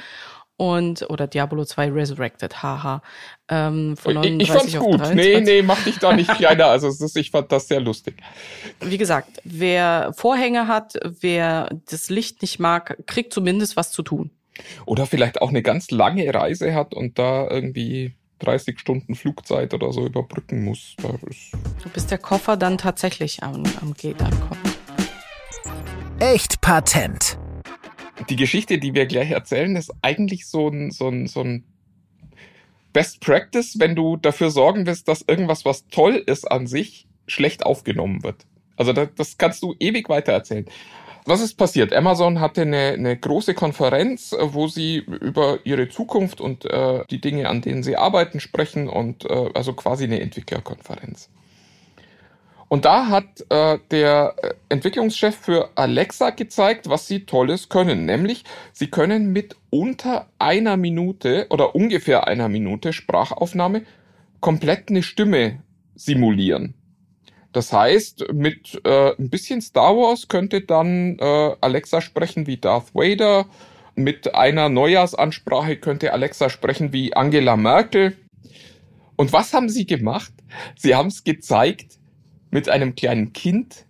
und 0.61 1.09
oder 1.09 1.27
Diablo 1.27 1.65
2 1.65 1.91
Resurrected, 1.91 2.63
haha. 2.63 3.01
Ähm, 3.49 3.97
von 3.97 4.13
39 4.13 4.43
ich 4.43 4.53
fand's 4.53 4.77
gut. 4.77 5.01
23. 5.01 5.17
Nee, 5.17 5.41
nee, 5.41 5.63
mach 5.63 5.83
dich 5.83 5.99
da 5.99 6.15
nicht 6.15 6.31
kleiner. 6.35 6.67
Also 6.67 6.89
ist, 6.89 7.17
ich 7.17 7.31
fand 7.31 7.51
das 7.51 7.67
sehr 7.67 7.81
lustig. 7.81 8.17
Wie 8.79 8.99
gesagt, 8.99 9.41
wer 9.43 10.13
Vorhänge 10.15 10.69
hat, 10.69 10.99
wer 11.21 11.71
das 11.91 12.11
Licht 12.11 12.43
nicht 12.43 12.59
mag, 12.59 12.99
kriegt 13.07 13.33
zumindest 13.33 13.79
was 13.79 13.91
zu 13.91 14.03
tun. 14.03 14.33
Oder 14.85 15.07
vielleicht 15.07 15.41
auch 15.41 15.49
eine 15.49 15.63
ganz 15.63 15.91
lange 15.91 16.33
Reise 16.35 16.75
hat 16.75 16.93
und 16.93 17.19
da 17.19 17.49
irgendwie 17.49 18.13
30 18.41 18.79
Stunden 18.79 19.15
Flugzeit 19.15 19.73
oder 19.73 19.95
so 19.95 20.05
überbrücken 20.05 20.63
muss. 20.63 20.95
bis 21.95 22.07
der 22.07 22.19
Koffer 22.19 22.59
dann 22.59 22.77
tatsächlich 22.77 23.43
am, 23.43 23.63
am 23.81 23.95
Gate 23.95 24.21
ankommt. 24.21 24.61
Echt 26.19 26.61
Patent 26.61 27.40
die 28.29 28.37
Geschichte, 28.37 28.79
die 28.79 28.95
wir 28.95 29.07
gleich 29.07 29.31
erzählen, 29.31 29.77
ist 29.77 29.93
eigentlich 30.03 30.47
so 30.47 30.69
ein, 30.69 30.91
so 30.91 31.09
ein, 31.09 31.27
so 31.27 31.41
ein 31.41 31.65
Best 32.93 33.21
Practice, 33.21 33.79
wenn 33.79 33.95
du 33.95 34.17
dafür 34.17 34.51
sorgen 34.51 34.87
willst, 34.87 35.09
dass 35.09 35.23
irgendwas, 35.23 35.65
was 35.65 35.87
toll 35.89 36.23
ist 36.27 36.51
an 36.51 36.67
sich, 36.67 37.07
schlecht 37.27 37.65
aufgenommen 37.65 38.23
wird. 38.23 38.47
Also 38.77 38.93
das, 38.93 39.09
das 39.17 39.39
kannst 39.39 39.63
du 39.63 39.75
ewig 39.79 40.09
weiter 40.09 40.33
erzählen. 40.33 40.67
Was 41.27 41.41
ist 41.41 41.55
passiert? 41.55 41.93
Amazon 41.93 42.41
hatte 42.41 42.63
eine, 42.63 42.93
eine 42.93 43.17
große 43.17 43.55
Konferenz, 43.55 44.35
wo 44.41 44.69
sie 44.69 44.97
über 44.97 45.59
ihre 45.65 45.89
Zukunft 45.89 46.41
und 46.41 46.65
äh, 46.65 47.05
die 47.11 47.21
Dinge, 47.21 47.49
an 47.49 47.61
denen 47.61 47.83
sie 47.83 47.97
arbeiten, 47.97 48.41
sprechen 48.41 48.89
und 48.89 49.27
äh, 49.27 49.51
also 49.55 49.75
quasi 49.75 50.05
eine 50.05 50.21
Entwicklerkonferenz. 50.21 51.29
Und 52.71 52.85
da 52.85 53.09
hat 53.09 53.45
äh, 53.49 53.79
der 53.91 54.37
äh, 54.41 54.55
Entwicklungschef 54.69 55.35
für 55.35 55.71
Alexa 55.75 56.31
gezeigt, 56.31 56.89
was 56.89 57.09
sie 57.09 57.27
Tolles 57.27 57.69
können. 57.69 58.07
Nämlich, 58.07 58.45
sie 58.73 58.87
können 58.87 59.33
mit 59.33 59.57
unter 59.71 60.29
einer 60.39 60.77
Minute 60.77 61.49
oder 61.51 61.75
ungefähr 61.75 62.29
einer 62.29 62.49
Minute 62.49 62.93
Sprachaufnahme 62.93 63.83
komplett 64.39 64.89
eine 64.89 65.03
Stimme 65.03 65.65
simulieren. 65.97 66.75
Das 67.53 67.73
heißt, 67.73 68.33
mit 68.33 68.81
äh, 68.85 69.17
ein 69.19 69.31
bisschen 69.31 69.61
Star 69.63 69.97
Wars 69.97 70.29
könnte 70.29 70.61
dann 70.61 71.19
äh, 71.19 71.57
Alexa 71.61 72.01
sprechen 72.01 72.47
wie 72.47 72.59
Darth 72.59 72.95
Vader. 72.95 73.47
Mit 73.97 74.37
einer 74.37 74.69
Neujahrsansprache 74.69 75.77
könnte 75.77 76.13
Alexa 76.13 76.49
sprechen 76.49 76.93
wie 76.93 77.15
Angela 77.17 77.57
Merkel. 77.57 78.17
Und 79.17 79.33
was 79.33 79.53
haben 79.55 79.69
sie 79.69 79.87
gemacht? 79.87 80.33
Sie 80.77 80.95
haben 80.95 81.09
es 81.09 81.25
gezeigt, 81.25 82.00
mit 82.51 82.69
einem 82.69 82.95
kleinen 82.95 83.33
Kind, 83.33 83.87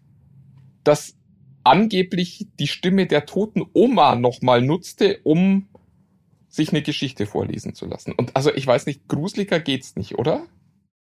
das 0.85 1.17
angeblich 1.65 2.47
die 2.59 2.67
Stimme 2.67 3.07
der 3.07 3.27
toten 3.27 3.65
Oma 3.73 4.17
nochmal 4.17 4.63
nutzte, 4.63 5.21
um 5.25 5.69
sich 6.49 6.71
eine 6.71 6.83
Geschichte 6.83 7.27
vorlesen 7.27 7.75
zu 7.75 7.87
lassen. 7.87 8.13
Und 8.13 8.35
also 8.35 8.53
ich 8.53 8.67
weiß 8.67 8.87
nicht, 8.87 9.07
gruseliger 9.09 9.61
geht's 9.61 9.97
nicht, 9.97 10.19
oder? 10.19 10.47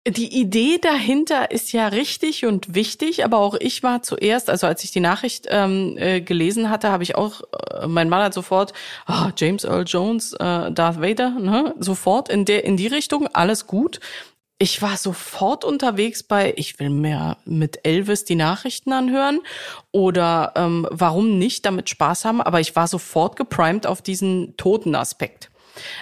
Die 0.09 0.41
Idee 0.41 0.79
dahinter 0.81 1.51
ist 1.51 1.73
ja 1.73 1.89
richtig 1.89 2.47
und 2.47 2.75
wichtig, 2.75 3.23
aber 3.23 3.39
auch 3.39 3.55
ich 3.61 3.83
war 3.83 4.03
zuerst, 4.03 4.49
also 4.49 4.67
als 4.67 4.83
ich 4.83 4.93
die 4.93 5.01
Nachricht 5.01 5.47
ähm, 5.51 5.95
äh, 5.99 6.23
gelesen 6.23 6.71
hatte, 6.71 6.91
habe 6.91 7.03
ich 7.03 7.17
auch, 7.17 7.43
äh, 7.53 7.87
mein 7.87 8.09
Mann 8.09 8.23
hat 8.23 8.33
sofort, 8.33 8.73
oh, 9.09 9.29
James 9.37 9.65
Earl 9.65 9.85
Jones, 9.87 10.33
äh, 10.33 10.73
Darth 10.73 11.03
Vader, 11.03 11.39
ne? 11.39 11.75
sofort 11.79 12.31
in 12.31 12.47
der 12.47 12.65
in 12.65 12.79
die 12.79 12.87
Richtung, 12.87 13.27
alles 13.35 13.67
gut 13.67 14.01
ich 14.63 14.83
war 14.83 14.99
sofort 14.99 15.65
unterwegs 15.65 16.23
bei, 16.23 16.53
ich 16.55 16.79
will 16.79 16.91
mehr 16.91 17.39
mit 17.47 17.81
Elvis 17.83 18.27
die 18.27 18.35
Nachrichten 18.35 18.93
anhören 18.93 19.41
oder 19.91 20.53
ähm, 20.55 20.87
warum 20.91 21.39
nicht 21.39 21.65
damit 21.65 21.89
Spaß 21.89 22.27
haben, 22.27 22.43
aber 22.43 22.61
ich 22.61 22.77
war 22.77 22.87
sofort 22.87 23.37
geprimed 23.37 23.87
auf 23.87 24.03
diesen 24.03 24.55
Totenaspekt. 24.59 25.50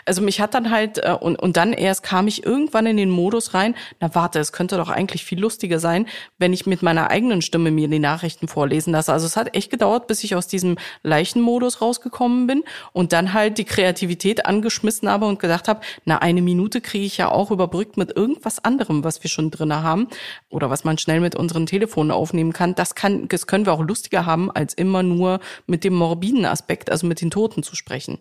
Also 0.04 0.22
mich 0.22 0.40
hat 0.40 0.54
dann 0.54 0.70
halt, 0.70 0.98
äh, 0.98 1.12
und, 1.12 1.36
und 1.36 1.56
dann 1.56 1.72
erst 1.72 2.02
kam 2.02 2.28
ich 2.28 2.44
irgendwann 2.44 2.86
in 2.86 2.96
den 2.96 3.10
Modus 3.10 3.54
rein, 3.54 3.74
na 4.00 4.14
warte, 4.14 4.38
es 4.38 4.52
könnte 4.52 4.76
doch 4.76 4.88
eigentlich 4.88 5.24
viel 5.24 5.40
lustiger 5.40 5.78
sein, 5.78 6.06
wenn 6.38 6.52
ich 6.52 6.66
mit 6.66 6.82
meiner 6.82 7.10
eigenen 7.10 7.42
Stimme 7.42 7.70
mir 7.70 7.88
die 7.88 7.98
Nachrichten 7.98 8.48
vorlesen 8.48 8.92
lasse. 8.92 9.12
Also 9.12 9.26
es 9.26 9.36
hat 9.36 9.54
echt 9.54 9.70
gedauert, 9.70 10.06
bis 10.06 10.24
ich 10.24 10.34
aus 10.34 10.46
diesem 10.46 10.76
Leichenmodus 11.02 11.80
rausgekommen 11.80 12.46
bin 12.46 12.64
und 12.92 13.12
dann 13.12 13.32
halt 13.32 13.58
die 13.58 13.64
Kreativität 13.64 14.46
angeschmissen 14.46 15.08
habe 15.08 15.26
und 15.26 15.38
gedacht 15.38 15.68
habe, 15.68 15.80
na 16.04 16.18
eine 16.18 16.42
Minute 16.42 16.80
kriege 16.80 17.04
ich 17.04 17.16
ja 17.18 17.30
auch 17.30 17.50
überbrückt 17.50 17.96
mit 17.96 18.16
irgendwas 18.16 18.64
anderem, 18.64 19.04
was 19.04 19.22
wir 19.22 19.30
schon 19.30 19.50
drinne 19.50 19.82
haben 19.82 20.08
oder 20.48 20.70
was 20.70 20.84
man 20.84 20.98
schnell 20.98 21.20
mit 21.20 21.34
unseren 21.34 21.66
Telefonen 21.66 22.10
aufnehmen 22.10 22.52
kann. 22.52 22.74
Das 22.74 22.94
kann, 22.94 23.28
das 23.28 23.46
können 23.46 23.66
wir 23.66 23.72
auch 23.72 23.82
lustiger 23.82 24.26
haben, 24.26 24.50
als 24.50 24.74
immer 24.74 25.02
nur 25.02 25.40
mit 25.66 25.84
dem 25.84 25.94
morbiden 25.94 26.44
Aspekt, 26.44 26.90
also 26.90 27.06
mit 27.06 27.20
den 27.20 27.30
Toten 27.30 27.62
zu 27.62 27.76
sprechen. 27.76 28.18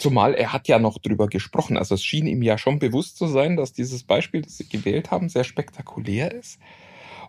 Zumal 0.00 0.34
er 0.34 0.52
hat 0.52 0.66
ja 0.66 0.78
noch 0.78 0.98
drüber 0.98 1.28
gesprochen. 1.28 1.76
Also 1.76 1.94
es 1.94 2.02
schien 2.02 2.26
ihm 2.26 2.42
ja 2.42 2.58
schon 2.58 2.78
bewusst 2.78 3.18
zu 3.18 3.26
sein, 3.26 3.56
dass 3.56 3.72
dieses 3.72 4.02
Beispiel, 4.02 4.42
das 4.42 4.56
sie 4.56 4.68
gewählt 4.68 5.10
haben, 5.10 5.28
sehr 5.28 5.44
spektakulär 5.44 6.32
ist. 6.32 6.58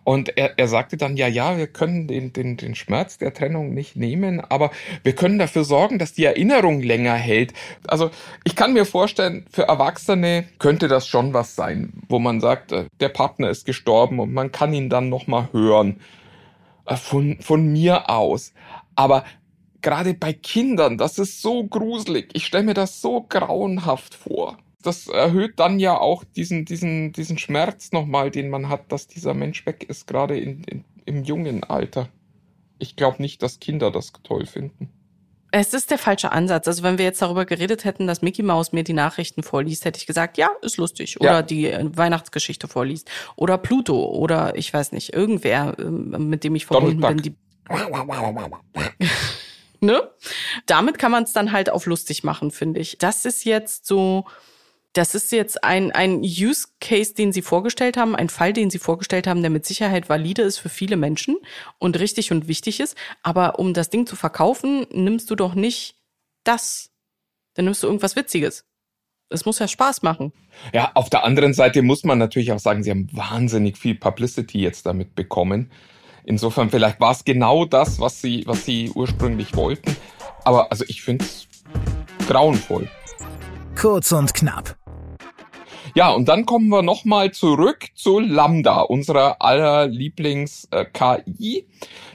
Und 0.04 0.36
er, 0.36 0.58
er 0.58 0.66
sagte 0.66 0.96
dann, 0.96 1.16
ja, 1.16 1.28
ja, 1.28 1.58
wir 1.58 1.68
können 1.68 2.08
den, 2.08 2.32
den, 2.32 2.56
den 2.56 2.74
Schmerz 2.74 3.18
der 3.18 3.32
Trennung 3.34 3.72
nicht 3.72 3.94
nehmen, 3.94 4.40
aber 4.40 4.72
wir 5.04 5.14
können 5.14 5.38
dafür 5.38 5.64
sorgen, 5.64 5.98
dass 6.00 6.12
die 6.12 6.24
Erinnerung 6.24 6.80
länger 6.80 7.14
hält. 7.14 7.52
Also 7.86 8.10
ich 8.42 8.56
kann 8.56 8.72
mir 8.72 8.84
vorstellen, 8.84 9.46
für 9.52 9.62
Erwachsene 9.62 10.46
könnte 10.58 10.88
das 10.88 11.06
schon 11.06 11.34
was 11.34 11.54
sein, 11.54 11.92
wo 12.08 12.18
man 12.18 12.40
sagt, 12.40 12.72
äh, 12.72 12.86
der 13.00 13.10
Partner 13.10 13.50
ist 13.50 13.64
gestorben 13.64 14.18
und 14.18 14.32
man 14.32 14.50
kann 14.50 14.72
ihn 14.72 14.88
dann 14.88 15.08
nochmal 15.08 15.50
hören. 15.52 16.00
Äh, 16.86 16.96
von, 16.96 17.38
von 17.40 17.70
mir 17.70 18.10
aus. 18.10 18.52
Aber 18.94 19.24
gerade 19.82 20.14
bei 20.14 20.32
Kindern, 20.32 20.96
das 20.98 21.18
ist 21.18 21.42
so 21.42 21.64
gruselig. 21.64 22.30
Ich 22.32 22.46
stelle 22.46 22.64
mir 22.64 22.74
das 22.74 23.00
so 23.00 23.22
grauenhaft 23.28 24.14
vor. 24.14 24.58
Das 24.82 25.06
erhöht 25.06 25.60
dann 25.60 25.78
ja 25.78 25.98
auch 25.98 26.24
diesen, 26.24 26.64
diesen, 26.64 27.12
diesen 27.12 27.38
Schmerz 27.38 27.92
nochmal, 27.92 28.30
den 28.30 28.50
man 28.50 28.68
hat, 28.68 28.90
dass 28.90 29.06
dieser 29.06 29.34
Mensch 29.34 29.64
weg 29.66 29.84
ist, 29.88 30.06
gerade 30.06 30.38
in, 30.38 30.64
in, 30.64 30.84
im 31.04 31.24
jungen 31.24 31.62
Alter. 31.62 32.08
Ich 32.78 32.96
glaube 32.96 33.22
nicht, 33.22 33.42
dass 33.42 33.60
Kinder 33.60 33.90
das 33.92 34.12
toll 34.24 34.46
finden. 34.46 34.90
Es 35.54 35.74
ist 35.74 35.90
der 35.90 35.98
falsche 35.98 36.32
Ansatz. 36.32 36.66
Also 36.66 36.82
wenn 36.82 36.96
wir 36.96 37.04
jetzt 37.04 37.20
darüber 37.20 37.44
geredet 37.44 37.84
hätten, 37.84 38.06
dass 38.06 38.22
Mickey 38.22 38.42
Mouse 38.42 38.72
mir 38.72 38.84
die 38.84 38.94
Nachrichten 38.94 39.42
vorliest, 39.42 39.84
hätte 39.84 39.98
ich 39.98 40.06
gesagt, 40.06 40.38
ja, 40.38 40.48
ist 40.62 40.78
lustig. 40.78 41.20
Oder 41.20 41.30
ja. 41.30 41.42
die 41.42 41.66
äh, 41.66 41.90
Weihnachtsgeschichte 41.94 42.68
vorliest. 42.68 43.10
Oder 43.36 43.58
Pluto. 43.58 44.02
Oder 44.02 44.56
ich 44.56 44.72
weiß 44.72 44.92
nicht, 44.92 45.12
irgendwer, 45.12 45.76
ähm, 45.78 46.30
mit 46.30 46.42
dem 46.42 46.54
ich 46.54 46.64
verbunden 46.64 47.02
bin. 47.02 47.18
Die 47.18 47.36
ne? 49.82 50.10
Damit 50.66 50.98
kann 50.98 51.12
man 51.12 51.24
es 51.24 51.32
dann 51.32 51.52
halt 51.52 51.70
auf 51.70 51.86
lustig 51.86 52.24
machen, 52.24 52.50
finde 52.50 52.80
ich. 52.80 52.98
Das 52.98 53.24
ist 53.24 53.44
jetzt 53.44 53.86
so, 53.86 54.24
das 54.92 55.14
ist 55.14 55.32
jetzt 55.32 55.64
ein, 55.64 55.90
ein 55.90 56.20
Use 56.20 56.68
Case, 56.80 57.14
den 57.14 57.32
Sie 57.32 57.42
vorgestellt 57.42 57.96
haben, 57.96 58.14
ein 58.14 58.28
Fall, 58.28 58.52
den 58.52 58.70
Sie 58.70 58.78
vorgestellt 58.78 59.26
haben, 59.26 59.42
der 59.42 59.50
mit 59.50 59.66
Sicherheit 59.66 60.08
valide 60.08 60.42
ist 60.42 60.58
für 60.58 60.68
viele 60.68 60.96
Menschen 60.96 61.36
und 61.78 61.98
richtig 61.98 62.30
und 62.30 62.48
wichtig 62.48 62.80
ist. 62.80 62.96
Aber 63.22 63.58
um 63.58 63.74
das 63.74 63.90
Ding 63.90 64.06
zu 64.06 64.16
verkaufen, 64.16 64.86
nimmst 64.92 65.30
du 65.30 65.34
doch 65.34 65.54
nicht 65.54 65.96
das. 66.44 66.90
Dann 67.54 67.66
nimmst 67.66 67.82
du 67.82 67.86
irgendwas 67.86 68.16
Witziges. 68.16 68.64
Es 69.28 69.46
muss 69.46 69.58
ja 69.58 69.66
Spaß 69.66 70.02
machen. 70.02 70.32
Ja, 70.74 70.92
auf 70.94 71.08
der 71.08 71.24
anderen 71.24 71.54
Seite 71.54 71.80
muss 71.82 72.04
man 72.04 72.18
natürlich 72.18 72.52
auch 72.52 72.58
sagen, 72.58 72.82
sie 72.82 72.90
haben 72.90 73.08
wahnsinnig 73.12 73.78
viel 73.78 73.94
Publicity 73.94 74.60
jetzt 74.60 74.84
damit 74.84 75.14
bekommen. 75.14 75.72
Insofern, 76.24 76.70
vielleicht 76.70 77.00
war 77.00 77.12
es 77.12 77.24
genau 77.24 77.64
das, 77.64 78.00
was 78.00 78.20
sie, 78.20 78.44
was 78.46 78.64
sie 78.64 78.90
ursprünglich 78.94 79.56
wollten. 79.56 79.96
Aber 80.44 80.70
also 80.70 80.84
ich 80.88 81.02
finde 81.02 81.24
es 81.24 81.48
grauenvoll. 82.26 82.88
Kurz 83.76 84.12
und 84.12 84.34
knapp. 84.34 84.76
Ja, 85.94 86.10
und 86.10 86.26
dann 86.26 86.46
kommen 86.46 86.68
wir 86.68 86.80
nochmal 86.80 87.32
zurück 87.32 87.88
zu 87.94 88.18
Lambda, 88.18 88.80
unserer 88.80 89.42
aller 89.42 89.88
Lieblings-KI. 89.88 91.58
Äh, 91.58 91.64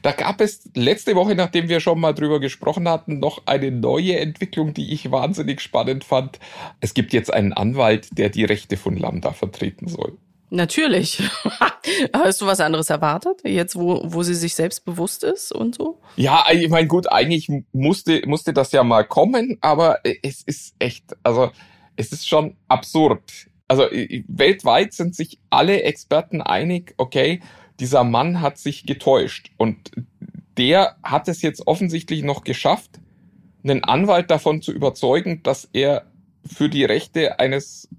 da 0.01 0.13
gab 0.13 0.41
es 0.41 0.67
letzte 0.73 1.15
Woche, 1.15 1.35
nachdem 1.35 1.69
wir 1.69 1.79
schon 1.79 1.99
mal 1.99 2.13
drüber 2.13 2.39
gesprochen 2.39 2.89
hatten, 2.89 3.19
noch 3.19 3.43
eine 3.45 3.69
neue 3.69 4.19
Entwicklung, 4.19 4.73
die 4.73 4.91
ich 4.93 5.11
wahnsinnig 5.11 5.61
spannend 5.61 6.03
fand. 6.03 6.39
Es 6.79 6.95
gibt 6.95 7.13
jetzt 7.13 7.31
einen 7.31 7.53
Anwalt, 7.53 8.17
der 8.17 8.29
die 8.29 8.45
Rechte 8.45 8.77
von 8.77 8.97
Lambda 8.97 9.31
vertreten 9.33 9.87
soll. 9.87 10.17
Natürlich. 10.49 11.21
Hast 12.13 12.41
du 12.41 12.45
was 12.45 12.59
anderes 12.59 12.89
erwartet, 12.89 13.41
jetzt 13.43 13.75
wo, 13.75 14.01
wo 14.05 14.23
sie 14.23 14.33
sich 14.33 14.55
selbst 14.55 14.85
bewusst 14.85 15.23
ist 15.23 15.51
und 15.51 15.75
so? 15.75 15.99
Ja, 16.15 16.45
ich 16.51 16.69
meine, 16.69 16.87
gut, 16.87 17.11
eigentlich 17.11 17.49
musste, 17.73 18.21
musste 18.25 18.53
das 18.53 18.71
ja 18.71 18.83
mal 18.83 19.03
kommen, 19.03 19.57
aber 19.61 19.99
es 20.23 20.41
ist 20.43 20.75
echt, 20.79 21.15
also 21.23 21.51
es 21.97 22.11
ist 22.11 22.27
schon 22.27 22.55
absurd. 22.67 23.21
Also 23.67 23.83
weltweit 24.27 24.93
sind 24.93 25.15
sich 25.15 25.39
alle 25.49 25.83
Experten 25.83 26.41
einig, 26.41 26.93
okay, 26.97 27.41
dieser 27.79 28.05
Mann 28.05 28.41
hat 28.41 28.57
sich 28.57 28.85
getäuscht 28.85 29.51
und 29.57 29.91
der 30.57 30.95
hat 31.03 31.27
es 31.27 31.41
jetzt 31.41 31.67
offensichtlich 31.67 32.23
noch 32.23 32.43
geschafft, 32.43 32.99
einen 33.63 33.83
Anwalt 33.83 34.31
davon 34.31 34.61
zu 34.61 34.71
überzeugen, 34.71 35.43
dass 35.43 35.69
er 35.73 36.05
für 36.45 36.69
die 36.69 36.85
Rechte 36.85 37.39
eines 37.39 37.89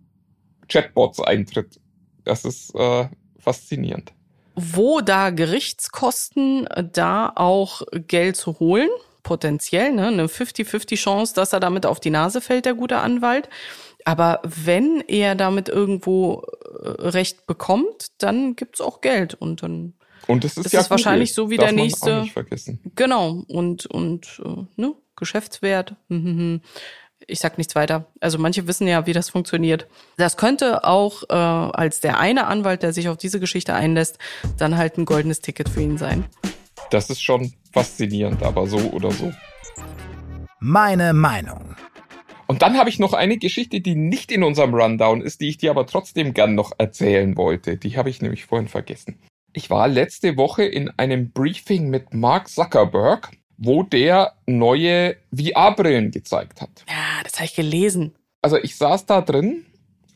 Chatbots 0.69 1.21
eintritt. 1.21 1.79
Das 2.29 2.45
ist 2.45 2.75
äh, 2.75 3.09
faszinierend. 3.39 4.13
Wo 4.55 5.01
da 5.01 5.31
Gerichtskosten, 5.31 6.69
da 6.93 7.33
auch 7.35 7.83
Geld 7.93 8.37
zu 8.37 8.59
holen, 8.59 8.91
potenziell, 9.23 9.93
ne? 9.93 10.09
eine 10.09 10.27
50-50 10.27 10.97
Chance, 10.97 11.35
dass 11.35 11.55
er 11.55 11.61
damit 11.61 11.87
auf 11.87 12.01
die 12.01 12.11
Nase 12.11 12.43
fällt, 12.43 12.67
der 12.67 12.75
gute 12.75 12.99
Anwalt. 12.99 13.49
Aber 14.05 14.43
wenn 14.45 15.01
er 15.09 15.37
damit 15.37 15.71
irgendwo 15.71 16.43
äh, 16.83 16.89
Recht 17.09 17.47
bekommt, 17.47 18.09
dann 18.19 18.57
gibt's 18.57 18.83
auch 18.83 19.01
Geld 19.01 19.35
und 19.35 19.63
dann 19.63 19.95
und 20.27 20.45
das 20.45 20.59
ist, 20.59 20.67
das 20.67 20.73
ja 20.73 20.81
ist 20.81 20.91
wahrscheinlich 20.91 21.33
so 21.33 21.49
wie 21.49 21.57
Darf 21.57 21.69
der 21.69 21.75
nächste. 21.75 22.19
Auch 22.19 22.23
nicht 22.23 22.33
vergessen. 22.35 22.81
Genau 22.95 23.43
und 23.49 23.87
und 23.87 24.43
äh, 24.45 24.67
ne 24.77 24.95
Geschäftswert. 25.17 25.95
Ich 27.31 27.41
sag 27.41 27.59
nichts 27.59 27.75
weiter. 27.75 28.07
Also 28.21 28.39
manche 28.39 28.67
wissen 28.67 28.89
ja, 28.89 29.07
wie 29.07 29.13
das 29.13 29.29
funktioniert. 29.29 29.87
Das 30.17 30.39
könnte 30.39 30.85
auch 30.85 31.25
äh, 31.29 31.35
als 31.35 32.01
der 32.01 32.19
eine 32.19 32.47
Anwalt, 32.47 32.83
der 32.83 32.95
sich 32.95 33.11
auf 33.11 33.19
diese 33.19 33.39
Geschichte 33.39 33.75
einlässt, 33.75 34.19
dann 34.57 34.79
halt 34.79 34.97
ein 34.97 35.05
goldenes 35.05 35.43
Ticket 35.43 35.69
für 35.69 35.83
ihn 35.83 35.99
sein. 35.99 36.25
Das 36.91 37.11
ist 37.11 37.21
schon 37.21 37.53
faszinierend, 37.71 38.43
aber 38.43 38.67
so 38.67 38.79
oder 38.79 39.11
so. 39.11 39.31
Meine 40.59 41.13
Meinung. 41.13 41.77
Und 42.47 42.63
dann 42.63 42.79
habe 42.79 42.89
ich 42.89 42.99
noch 42.99 43.13
eine 43.13 43.37
Geschichte, 43.37 43.83
die 43.83 43.95
nicht 43.95 44.33
in 44.33 44.43
unserem 44.43 44.73
Rundown 44.75 45.21
ist, 45.21 45.43
die 45.43 45.51
ich 45.51 45.59
dir 45.59 45.71
aber 45.71 45.87
trotzdem 45.87 46.33
gern 46.33 46.55
noch 46.55 46.73
erzählen 46.79 47.37
wollte. 47.37 47.77
Die 47.77 47.99
habe 47.99 48.09
ich 48.09 48.23
nämlich 48.23 48.47
vorhin 48.47 48.69
vergessen. 48.69 49.19
Ich 49.53 49.69
war 49.69 49.87
letzte 49.87 50.39
Woche 50.39 50.65
in 50.65 50.91
einem 50.97 51.31
Briefing 51.31 51.91
mit 51.91 52.15
Mark 52.15 52.49
Zuckerberg 52.49 53.33
wo 53.59 53.83
der 53.83 54.35
neue 54.47 55.17
VR-Brillen 55.35 56.11
gezeigt 56.11 56.61
hat. 56.61 56.85
Ja, 56.89 57.23
das 57.25 57.35
habe 57.35 57.45
ich 57.45 57.55
gelesen. 57.55 58.15
Also 58.41 58.57
ich 58.57 58.77
saß 58.77 59.07
da 59.07 59.21
drin 59.21 59.67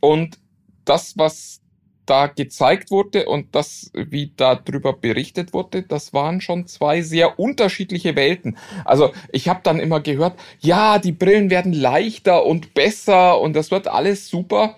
und 0.01 0.39
das, 0.85 1.19
was 1.19 1.61
da 2.07 2.27
gezeigt 2.27 2.91
wurde 2.91 3.27
und 3.27 3.55
das, 3.55 3.91
wie 3.95 4.33
da 4.37 4.55
drüber 4.55 4.93
berichtet 4.93 5.53
wurde, 5.53 5.83
das 5.83 6.13
waren 6.13 6.41
schon 6.41 6.67
zwei 6.67 7.01
sehr 7.03 7.39
unterschiedliche 7.39 8.17
Welten. 8.17 8.57
Also 8.85 9.13
ich 9.31 9.49
habe 9.49 9.61
dann 9.63 9.79
immer 9.79 10.01
gehört, 10.01 10.39
ja, 10.61 10.99
die 10.99 11.13
Brillen 11.13 11.51
werden 11.51 11.73
leichter 11.73 12.45
und 12.45 12.75
besser 12.75 13.41
und 13.41 13.55
das 13.55 13.71
wird 13.71 13.89
alles 13.89 14.29
super. 14.29 14.77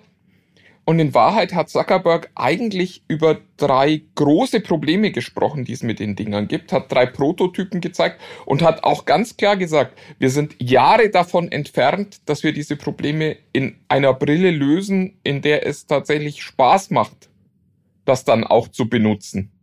Und 0.85 0.99
in 0.99 1.15
Wahrheit 1.15 1.55
hat 1.55 1.69
Zuckerberg 1.69 2.29
eigentlich 2.35 3.03
über 3.07 3.39
drei 3.57 4.03
große 4.13 4.59
Probleme 4.59 5.11
gesprochen, 5.11 5.65
die 5.65 5.73
es 5.73 5.81
mit 5.81 5.99
den 5.99 6.15
Dingern 6.15 6.47
gibt, 6.47 6.71
hat 6.71 6.91
drei 6.91 7.07
Prototypen 7.07 7.81
gezeigt 7.81 8.21
und 8.45 8.61
hat 8.61 8.83
auch 8.83 9.05
ganz 9.05 9.35
klar 9.35 9.57
gesagt, 9.57 9.97
wir 10.19 10.29
sind 10.29 10.55
Jahre 10.59 11.09
davon 11.09 11.51
entfernt, 11.51 12.21
dass 12.29 12.43
wir 12.43 12.53
diese 12.53 12.75
Probleme 12.75 13.37
in 13.51 13.77
einer 13.87 14.13
Brille 14.13 14.51
lösen, 14.51 15.17
in 15.23 15.41
der 15.41 15.65
es 15.65 15.87
tatsächlich 15.87 16.43
Spaß 16.43 16.91
macht, 16.91 17.29
das 18.05 18.23
dann 18.23 18.43
auch 18.43 18.67
zu 18.67 18.87
benutzen. 18.87 19.54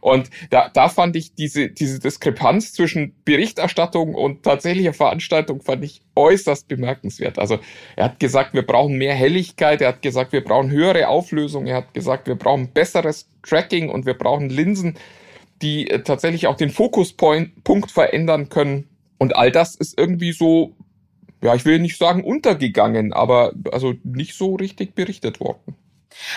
Und 0.00 0.30
da, 0.50 0.68
da 0.68 0.88
fand 0.88 1.16
ich 1.16 1.34
diese, 1.34 1.68
diese 1.68 1.98
Diskrepanz 1.98 2.72
zwischen 2.72 3.14
Berichterstattung 3.24 4.14
und 4.14 4.42
tatsächlicher 4.42 4.92
Veranstaltung 4.92 5.62
fand 5.62 5.84
ich 5.84 6.02
äußerst 6.14 6.68
bemerkenswert. 6.68 7.38
Also 7.38 7.58
er 7.96 8.06
hat 8.06 8.20
gesagt, 8.20 8.54
wir 8.54 8.66
brauchen 8.66 8.96
mehr 8.96 9.14
Helligkeit, 9.14 9.80
er 9.80 9.88
hat 9.88 10.02
gesagt, 10.02 10.32
wir 10.32 10.42
brauchen 10.42 10.70
höhere 10.70 11.08
Auflösung, 11.08 11.66
er 11.66 11.76
hat 11.76 11.94
gesagt, 11.94 12.26
wir 12.26 12.36
brauchen 12.36 12.72
besseres 12.72 13.28
Tracking 13.42 13.88
und 13.88 14.06
wir 14.06 14.14
brauchen 14.14 14.50
Linsen, 14.50 14.98
die 15.62 15.90
äh, 15.90 16.02
tatsächlich 16.02 16.46
auch 16.46 16.56
den 16.56 16.70
Fokuspunkt 16.70 17.90
verändern 17.90 18.48
können. 18.48 18.88
Und 19.18 19.36
all 19.36 19.50
das 19.50 19.74
ist 19.74 19.98
irgendwie 19.98 20.32
so, 20.32 20.76
ja, 21.42 21.54
ich 21.54 21.64
will 21.64 21.78
nicht 21.78 21.98
sagen 21.98 22.22
untergegangen, 22.22 23.12
aber 23.12 23.52
also 23.72 23.94
nicht 24.04 24.34
so 24.34 24.54
richtig 24.54 24.94
berichtet 24.94 25.40
worden. 25.40 25.76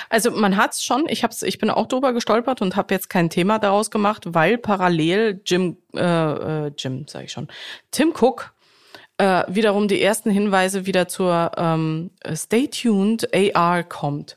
Also 0.10 0.32
man 0.32 0.58
hat's 0.58 0.84
schon, 0.84 1.06
ich 1.08 1.24
hab's, 1.24 1.42
ich 1.42 1.58
bin 1.58 1.70
auch 1.70 1.88
drüber 1.88 2.14
gestolpert 2.14 2.62
und 2.62 2.76
habe 2.76 2.94
jetzt 2.94 3.10
kein 3.10 3.30
Thema 3.30 3.60
daraus 3.60 3.92
gemacht, 3.92 4.24
weil 4.28 4.58
parallel 4.58 5.42
Jim, 5.46 5.78
äh, 5.96 6.00
äh, 6.68 6.72
Jim, 6.78 7.08
sage 7.08 7.26
ich 7.26 7.32
schon, 7.32 7.48
Tim 7.92 8.14
Cook 8.20 8.54
äh, 9.18 9.44
wiederum 9.48 9.88
die 9.88 10.02
ersten 10.02 10.32
Hinweise 10.32 10.86
wieder 10.86 11.08
zur 11.08 11.52
ähm, 11.56 12.12
Stay 12.34 12.68
Tuned 12.68 13.30
AR 13.34 13.84
kommt 13.84 14.36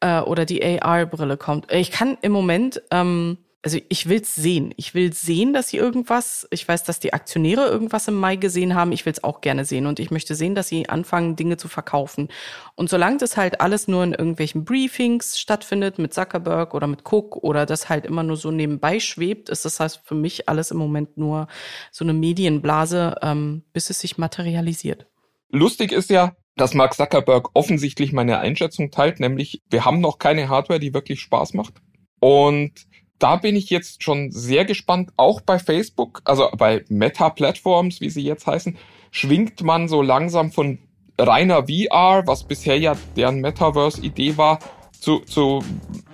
äh, 0.00 0.20
oder 0.20 0.44
die 0.44 0.62
AR-Brille 0.62 1.36
kommt. 1.36 1.72
Ich 1.72 1.90
kann 1.90 2.16
im 2.22 2.32
Moment 2.32 2.82
ähm, 2.90 3.38
also 3.62 3.78
ich 3.90 4.08
will's 4.08 4.34
sehen. 4.34 4.72
Ich 4.76 4.94
will 4.94 5.12
sehen, 5.12 5.52
dass 5.52 5.68
sie 5.68 5.76
irgendwas, 5.76 6.48
ich 6.50 6.66
weiß, 6.66 6.84
dass 6.84 6.98
die 6.98 7.12
Aktionäre 7.12 7.66
irgendwas 7.66 8.08
im 8.08 8.14
Mai 8.14 8.36
gesehen 8.36 8.74
haben. 8.74 8.92
Ich 8.92 9.04
will's 9.04 9.22
auch 9.22 9.42
gerne 9.42 9.66
sehen 9.66 9.86
und 9.86 10.00
ich 10.00 10.10
möchte 10.10 10.34
sehen, 10.34 10.54
dass 10.54 10.68
sie 10.68 10.88
anfangen, 10.88 11.36
Dinge 11.36 11.58
zu 11.58 11.68
verkaufen. 11.68 12.28
Und 12.74 12.88
solange 12.88 13.18
das 13.18 13.36
halt 13.36 13.60
alles 13.60 13.86
nur 13.86 14.02
in 14.02 14.12
irgendwelchen 14.12 14.64
Briefings 14.64 15.38
stattfindet 15.38 15.98
mit 15.98 16.14
Zuckerberg 16.14 16.72
oder 16.72 16.86
mit 16.86 17.00
Cook 17.04 17.36
oder 17.36 17.66
das 17.66 17.90
halt 17.90 18.06
immer 18.06 18.22
nur 18.22 18.36
so 18.36 18.50
nebenbei 18.50 18.98
schwebt, 18.98 19.50
ist 19.50 19.66
das 19.66 19.78
heißt 19.78 20.00
für 20.04 20.14
mich 20.14 20.48
alles 20.48 20.70
im 20.70 20.78
Moment 20.78 21.18
nur 21.18 21.46
so 21.90 22.04
eine 22.04 22.14
Medienblase, 22.14 23.16
ähm, 23.20 23.62
bis 23.74 23.90
es 23.90 24.00
sich 24.00 24.16
materialisiert. 24.16 25.06
Lustig 25.50 25.92
ist 25.92 26.08
ja, 26.08 26.34
dass 26.56 26.72
Mark 26.72 26.94
Zuckerberg 26.94 27.50
offensichtlich 27.52 28.12
meine 28.12 28.38
Einschätzung 28.38 28.90
teilt, 28.90 29.20
nämlich 29.20 29.62
wir 29.68 29.84
haben 29.84 30.00
noch 30.00 30.18
keine 30.18 30.48
Hardware, 30.48 30.80
die 30.80 30.94
wirklich 30.94 31.20
Spaß 31.20 31.52
macht. 31.52 31.74
Und 32.20 32.72
da 33.20 33.36
bin 33.36 33.54
ich 33.54 33.70
jetzt 33.70 34.02
schon 34.02 34.32
sehr 34.32 34.64
gespannt. 34.64 35.10
Auch 35.16 35.40
bei 35.40 35.58
Facebook, 35.58 36.22
also 36.24 36.48
bei 36.56 36.84
Meta-Platforms, 36.88 38.00
wie 38.00 38.10
sie 38.10 38.22
jetzt 38.22 38.46
heißen, 38.46 38.76
schwingt 39.10 39.62
man 39.62 39.88
so 39.88 40.02
langsam 40.02 40.50
von 40.50 40.78
reiner 41.18 41.66
VR, 41.68 42.22
was 42.26 42.44
bisher 42.44 42.78
ja 42.78 42.96
deren 43.16 43.40
Metaverse-Idee 43.40 44.36
war, 44.36 44.58
zu, 44.92 45.20
zu 45.20 45.62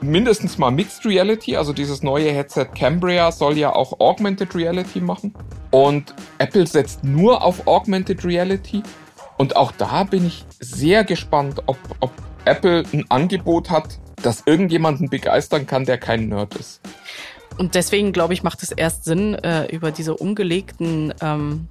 mindestens 0.00 0.58
mal 0.58 0.70
Mixed 0.70 1.06
Reality. 1.06 1.56
Also 1.56 1.72
dieses 1.72 2.02
neue 2.02 2.30
Headset 2.32 2.66
Cambria 2.74 3.32
soll 3.32 3.56
ja 3.56 3.74
auch 3.74 4.00
Augmented 4.00 4.54
Reality 4.54 5.00
machen. 5.00 5.34
Und 5.70 6.14
Apple 6.38 6.66
setzt 6.66 7.04
nur 7.04 7.42
auf 7.42 7.66
Augmented 7.66 8.24
Reality. 8.24 8.82
Und 9.38 9.56
auch 9.56 9.72
da 9.72 10.04
bin 10.04 10.26
ich 10.26 10.44
sehr 10.60 11.04
gespannt, 11.04 11.62
ob, 11.66 11.78
ob 12.00 12.10
Apple 12.44 12.84
ein 12.92 13.04
Angebot 13.10 13.70
hat, 13.70 13.98
das 14.22 14.42
irgendjemanden 14.46 15.08
begeistern 15.08 15.66
kann, 15.66 15.84
der 15.84 15.98
kein 15.98 16.28
Nerd 16.28 16.54
ist. 16.54 16.80
Und 17.58 17.74
deswegen, 17.74 18.12
glaube 18.12 18.34
ich, 18.34 18.42
macht 18.42 18.62
es 18.62 18.70
erst 18.70 19.04
Sinn, 19.04 19.34
äh, 19.34 19.66
über 19.66 19.90
diese 19.90 20.16
umgelegten 20.16 21.14
ähm, 21.22 21.68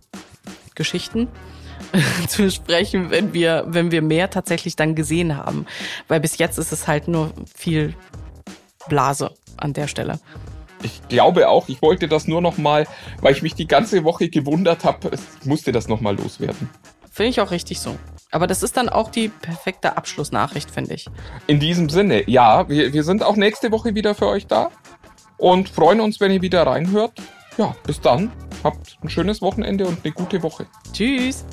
Geschichten 0.74 1.28
zu 2.28 2.50
sprechen, 2.50 3.12
wenn 3.12 3.34
wir, 3.34 3.66
wenn 3.68 3.92
wir 3.92 4.02
mehr 4.02 4.30
tatsächlich 4.30 4.76
dann 4.76 4.96
gesehen 4.96 5.38
haben. 5.38 5.66
Weil 6.08 6.20
bis 6.20 6.38
jetzt 6.38 6.58
ist 6.58 6.72
es 6.72 6.88
halt 6.88 7.08
nur 7.08 7.34
viel 7.54 7.94
Blase 8.88 9.32
an 9.58 9.74
der 9.74 9.88
Stelle. 9.88 10.20
Ich 10.84 11.08
glaube 11.08 11.50
auch, 11.50 11.68
ich 11.70 11.82
wollte 11.82 12.08
das 12.08 12.28
nur 12.28 12.42
noch 12.42 12.58
mal, 12.58 12.86
weil 13.22 13.34
ich 13.34 13.42
mich 13.42 13.56
die 13.56 13.68
ganze 13.68 14.04
Woche 14.04 14.30
gewundert 14.30 14.84
habe, 14.84 15.12
musste 15.44 15.72
das 15.72 15.88
noch 15.88 16.02
mal 16.02 16.16
loswerden. 16.16 16.70
Finde 17.12 17.30
ich 17.30 17.42
auch 17.42 17.52
richtig 17.52 17.80
so. 17.80 17.98
Aber 18.36 18.48
das 18.48 18.64
ist 18.64 18.76
dann 18.76 18.90
auch 18.90 19.12
die 19.12 19.30
perfekte 19.30 19.96
Abschlussnachricht, 19.96 20.70
finde 20.70 20.96
ich. 20.96 21.08
In 21.48 21.62
diesem 21.62 21.88
Sinne, 21.88 22.30
ja, 22.30 22.68
wir, 22.68 22.92
wir 22.92 23.06
sind 23.06 23.24
auch 23.24 23.38
nächste 23.38 23.72
Woche 23.72 23.96
wieder 23.96 24.14
für 24.14 24.28
euch 24.28 24.46
da 24.46 24.72
und 25.38 25.70
freuen 25.70 26.02
uns, 26.02 26.20
wenn 26.20 26.32
ihr 26.32 26.42
wieder 26.42 26.68
reinhört. 26.68 27.14
Ja, 27.58 27.74
bis 27.86 28.02
dann. 28.02 28.34
Habt 28.62 28.98
ein 29.02 29.10
schönes 29.10 29.42
Wochenende 29.42 29.88
und 29.88 30.04
eine 30.04 30.12
gute 30.12 30.44
Woche. 30.44 30.66
Tschüss. 30.92 31.46